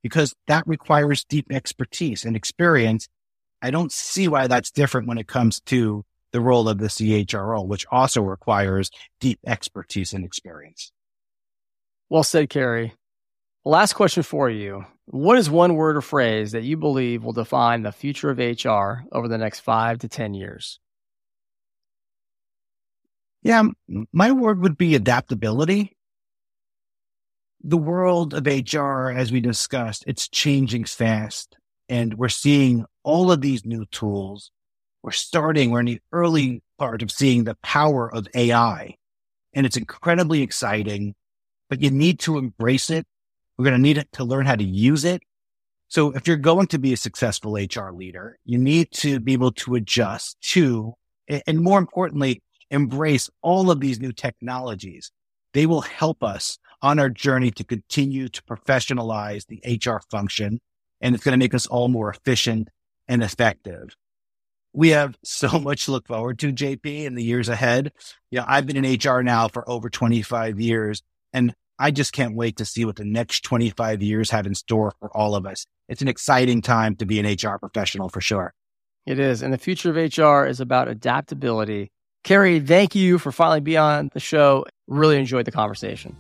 because 0.06 0.36
that 0.46 0.62
requires 0.68 1.24
deep 1.24 1.48
expertise 1.52 2.26
and 2.26 2.36
experience. 2.36 3.08
I 3.64 3.72
don't 3.72 3.92
see 3.92 4.28
why 4.28 4.46
that's 4.46 4.70
different 4.70 5.08
when 5.08 5.18
it 5.18 5.28
comes 5.28 5.62
to 5.62 6.06
the 6.32 6.40
role 6.40 6.70
of 6.70 6.78
the 6.78 6.90
CHRO, 6.90 7.66
which 7.66 7.88
also 7.92 8.22
requires 8.22 8.92
deep 9.20 9.40
expertise 9.48 10.14
and 10.14 10.24
experience. 10.24 10.92
Well 12.08 12.22
said, 12.22 12.52
Cary. 12.52 12.94
Last 13.64 13.94
question 13.94 14.22
for 14.22 14.48
you. 14.48 14.86
What 15.06 15.40
is 15.40 15.50
one 15.50 15.74
word 15.74 15.98
or 15.98 16.02
phrase 16.02 16.52
that 16.52 16.62
you 16.62 16.78
believe 16.78 17.24
will 17.24 17.34
define 17.34 17.82
the 17.82 17.92
future 17.92 18.30
of 18.30 18.38
HR 18.38 19.08
over 19.12 19.28
the 19.28 19.40
next 19.40 19.62
five 19.62 19.98
to 20.00 20.08
10 20.08 20.36
years? 20.36 20.80
Yeah, 23.42 23.64
my 24.14 24.32
word 24.34 24.62
would 24.62 24.78
be 24.78 24.94
adaptability. 24.94 25.95
The 27.68 27.78
world 27.78 28.36
of 28.36 28.46
HR, 28.46 29.10
as 29.10 29.32
we 29.32 29.42
discussed, 29.42 30.04
it's 30.06 30.28
changing 30.28 30.86
fast 30.86 31.58
and 31.90 32.14
we're 32.14 32.30
seeing 32.30 32.86
all 33.02 33.32
of 33.32 33.42
these 33.42 33.66
new 33.66 33.86
tools. 33.88 34.52
We're 35.02 35.10
starting, 35.10 35.72
we're 35.72 35.80
in 35.80 35.88
the 35.88 36.02
early 36.12 36.62
part 36.78 37.02
of 37.02 37.10
seeing 37.10 37.44
the 37.44 37.56
power 37.64 38.14
of 38.14 38.28
AI 38.36 38.98
and 39.52 39.66
it's 39.66 39.78
incredibly 39.78 40.44
exciting, 40.44 41.16
but 41.68 41.82
you 41.82 41.90
need 41.90 42.20
to 42.20 42.38
embrace 42.38 42.92
it. 42.92 43.08
We're 43.58 43.66
going 43.66 43.78
to 43.78 43.82
need 43.82 43.98
it 43.98 44.12
to 44.12 44.24
learn 44.24 44.46
how 44.46 44.56
to 44.56 44.64
use 44.64 45.04
it. 45.04 45.24
So 45.88 46.12
if 46.12 46.28
you're 46.28 46.38
going 46.38 46.68
to 46.68 46.78
be 46.78 46.94
a 46.94 46.98
successful 46.98 47.56
HR 47.56 47.90
leader, 47.90 48.38
you 48.46 48.60
need 48.60 48.92
to 48.92 49.20
be 49.20 49.34
able 49.34 49.54
to 49.54 49.74
adjust 49.74 50.40
to, 50.52 50.94
and 51.28 51.62
more 51.62 51.80
importantly, 51.80 52.44
embrace 52.70 53.28
all 53.42 53.72
of 53.72 53.80
these 53.80 54.00
new 54.00 54.12
technologies. 54.12 55.12
They 55.54 55.66
will 55.66 55.82
help 55.82 56.22
us 56.22 56.60
on 56.82 57.00
our 57.00 57.10
journey 57.10 57.52
to 57.52 57.64
continue 57.64 58.28
to 58.30 58.42
professionalize 58.44 59.46
the 59.48 59.62
HR 59.66 60.02
function. 60.10 60.60
And 61.02 61.16
it's 61.16 61.24
going 61.24 61.34
to 61.34 61.44
make 61.44 61.54
us 61.54 61.68
all 61.68 61.88
more 61.88 62.10
efficient 62.10 62.70
and 63.08 63.24
effective. 63.24 63.96
We 64.74 64.90
have 64.90 65.18
so 65.24 65.60
much 65.60 65.86
to 65.86 65.92
look 65.92 66.08
forward 66.08 66.40
to, 66.40 66.54
JP, 66.54 67.06
in 67.06 67.16
the 67.16 67.24
years 67.24 67.50
ahead. 67.50 67.92
Yeah, 68.32 68.46
I've 68.48 68.66
been 68.66 68.84
in 68.84 69.00
HR 69.00 69.22
now 69.22 69.48
for 69.48 69.68
over 69.70 69.90
25 69.90 70.60
years, 70.60 71.02
and 71.34 71.54
I 71.78 71.92
just 71.92 72.14
can't 72.14 72.36
wait 72.36 72.58
to 72.58 72.66
see 72.66 72.86
what 72.86 72.96
the 72.96 73.06
next 73.06 73.44
25 73.44 74.02
years 74.02 74.30
have 74.32 74.48
in 74.48 74.56
store 74.56 74.94
for 75.00 75.16
all 75.16 75.36
of 75.36 75.46
us. 75.46 75.66
It's 75.90 76.02
an 76.02 76.08
exciting 76.08 76.62
time 76.62 76.96
to 76.98 77.06
be 77.06 77.20
an 77.20 77.26
HR 77.26 77.58
professional 77.58 78.10
for 78.10 78.22
sure. 78.22 78.54
It 79.06 79.20
is. 79.20 79.44
And 79.44 79.54
the 79.54 79.58
future 79.58 79.90
of 79.92 80.18
HR 80.18 80.48
is 80.48 80.60
about 80.60 80.88
adaptability 80.88 81.92
Cary, 82.26 82.60
thank 82.60 82.96
you 82.96 83.20
for 83.20 83.32
finally 83.32 83.60
being 83.60 83.78
on 83.78 84.10
the 84.14 84.20
show. 84.20 84.66
Really 84.88 85.20
enjoyed 85.20 85.46
the 85.46 85.52
conversation. 85.52 86.18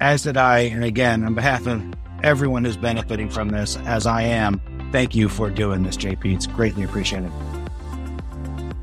As 0.00 0.22
did 0.22 0.36
I. 0.36 0.60
And 0.60 0.84
again, 0.84 1.24
on 1.24 1.34
behalf 1.34 1.66
of 1.66 1.82
everyone 2.22 2.64
who's 2.64 2.76
benefiting 2.76 3.28
from 3.28 3.48
this, 3.48 3.76
as 3.84 4.06
I 4.06 4.22
am, 4.22 4.60
thank 4.92 5.14
you 5.14 5.28
for 5.28 5.50
doing 5.50 5.82
this, 5.82 5.96
JP. 5.96 6.34
It's 6.34 6.46
greatly 6.46 6.84
appreciated. 6.84 7.30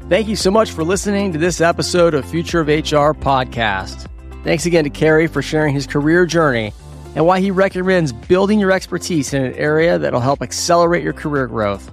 Thank 0.10 0.28
you 0.28 0.36
so 0.36 0.52
much 0.52 0.72
for 0.72 0.84
listening 0.84 1.32
to 1.34 1.40
this 1.40 1.62
episode 1.62 2.14
of 2.14 2.26
Future 2.26 2.60
of 2.60 2.68
HR 2.68 3.14
podcast. 3.14 4.08
Thanks 4.44 4.66
again 4.66 4.84
to 4.84 4.90
Cary 4.90 5.28
for 5.28 5.42
sharing 5.42 5.74
his 5.74 5.88
career 5.88 6.26
journey 6.26 6.74
and 7.16 7.26
why 7.26 7.40
he 7.40 7.52
recommends 7.52 8.12
building 8.12 8.60
your 8.60 8.72
expertise 8.72 9.34
in 9.34 9.44
an 9.44 9.54
area 9.54 9.98
that'll 9.98 10.20
help 10.20 10.42
accelerate 10.42 11.04
your 11.04 11.14
career 11.14 11.48
growth. 11.48 11.92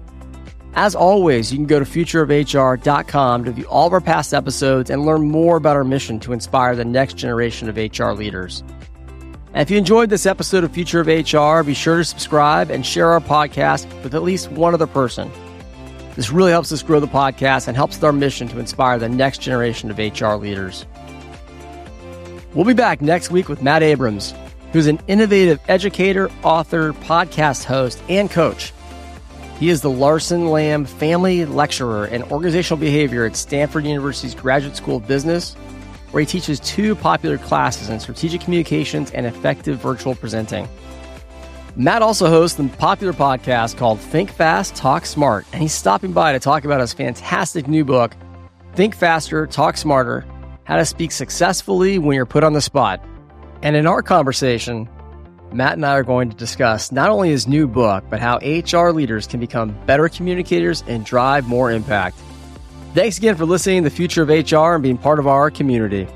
As 0.74 0.94
always, 0.94 1.52
you 1.52 1.58
can 1.58 1.66
go 1.66 1.78
to 1.78 1.84
futureofhr.com 1.84 3.44
to 3.44 3.52
view 3.52 3.64
all 3.64 3.86
of 3.86 3.92
our 3.92 4.00
past 4.00 4.32
episodes 4.32 4.88
and 4.88 5.04
learn 5.04 5.30
more 5.30 5.56
about 5.56 5.76
our 5.76 5.84
mission 5.84 6.20
to 6.20 6.32
inspire 6.32 6.74
the 6.76 6.84
next 6.84 7.14
generation 7.16 7.68
of 7.68 7.76
HR 7.76 8.12
leaders. 8.12 8.62
And 9.52 9.62
if 9.62 9.70
you 9.70 9.78
enjoyed 9.78 10.10
this 10.10 10.26
episode 10.26 10.62
of 10.62 10.72
Future 10.72 11.00
of 11.00 11.08
HR, 11.08 11.64
be 11.64 11.74
sure 11.74 11.96
to 11.98 12.04
subscribe 12.04 12.70
and 12.70 12.86
share 12.86 13.10
our 13.10 13.20
podcast 13.20 13.86
with 14.04 14.14
at 14.14 14.22
least 14.22 14.50
one 14.52 14.74
other 14.74 14.86
person. 14.86 15.30
This 16.14 16.30
really 16.30 16.52
helps 16.52 16.70
us 16.70 16.82
grow 16.82 17.00
the 17.00 17.08
podcast 17.08 17.66
and 17.66 17.76
helps 17.76 17.96
with 17.96 18.04
our 18.04 18.12
mission 18.12 18.46
to 18.48 18.60
inspire 18.60 18.98
the 18.98 19.08
next 19.08 19.40
generation 19.40 19.90
of 19.90 19.98
HR 19.98 20.34
leaders. 20.34 20.86
We'll 22.54 22.64
be 22.64 22.74
back 22.74 23.00
next 23.00 23.30
week 23.30 23.48
with 23.48 23.62
Matt 23.62 23.82
Abrahams, 23.82 24.34
who's 24.72 24.86
an 24.86 25.00
innovative 25.08 25.60
educator, 25.68 26.30
author, 26.44 26.92
podcast 26.92 27.64
host, 27.64 28.00
and 28.08 28.30
coach. 28.30 28.72
He 29.58 29.68
is 29.68 29.82
the 29.82 29.90
Larson 29.90 30.48
Lamb 30.48 30.84
Family 30.84 31.44
Lecturer 31.44 32.06
in 32.06 32.22
Organizational 32.24 32.80
Behavior 32.80 33.24
at 33.24 33.36
Stanford 33.36 33.84
University's 33.84 34.34
Graduate 34.34 34.76
School 34.76 34.96
of 34.96 35.06
Business, 35.06 35.56
where 36.10 36.20
he 36.20 36.26
teaches 36.26 36.60
two 36.60 36.94
popular 36.94 37.38
classes 37.38 37.88
in 37.88 38.00
strategic 38.00 38.40
communications 38.40 39.10
and 39.12 39.26
effective 39.26 39.78
virtual 39.78 40.14
presenting. 40.14 40.68
Matt 41.76 42.02
also 42.02 42.28
hosts 42.28 42.56
the 42.56 42.68
popular 42.78 43.12
podcast 43.12 43.76
called 43.76 44.00
Think 44.00 44.30
Fast, 44.30 44.74
Talk 44.74 45.06
Smart, 45.06 45.46
and 45.52 45.62
he's 45.62 45.72
stopping 45.72 46.12
by 46.12 46.32
to 46.32 46.40
talk 46.40 46.64
about 46.64 46.80
his 46.80 46.92
fantastic 46.92 47.68
new 47.68 47.84
book, 47.84 48.16
Think 48.74 48.94
Faster, 48.94 49.46
Talk 49.46 49.76
Smarter 49.76 50.24
How 50.64 50.76
to 50.76 50.84
Speak 50.84 51.12
Successfully 51.12 51.98
When 51.98 52.16
You're 52.16 52.26
Put 52.26 52.44
on 52.44 52.54
the 52.54 52.60
Spot. 52.60 53.00
And 53.62 53.76
in 53.76 53.86
our 53.86 54.02
conversation, 54.02 54.88
Matt 55.52 55.74
and 55.74 55.86
I 55.86 55.94
are 55.94 56.02
going 56.02 56.30
to 56.30 56.36
discuss 56.36 56.92
not 56.92 57.10
only 57.10 57.30
his 57.30 57.46
new 57.46 57.66
book, 57.66 58.04
but 58.08 58.20
how 58.20 58.38
HR 58.38 58.90
leaders 58.90 59.26
can 59.26 59.40
become 59.40 59.74
better 59.86 60.08
communicators 60.08 60.82
and 60.86 61.04
drive 61.04 61.48
more 61.48 61.70
impact. 61.70 62.18
Thanks 62.92 63.18
again 63.18 63.36
for 63.36 63.44
listening 63.44 63.84
to 63.84 63.88
the 63.88 63.94
future 63.94 64.22
of 64.22 64.28
HR 64.30 64.74
and 64.74 64.82
being 64.82 64.98
part 64.98 65.20
of 65.20 65.28
our 65.28 65.48
community. 65.48 66.08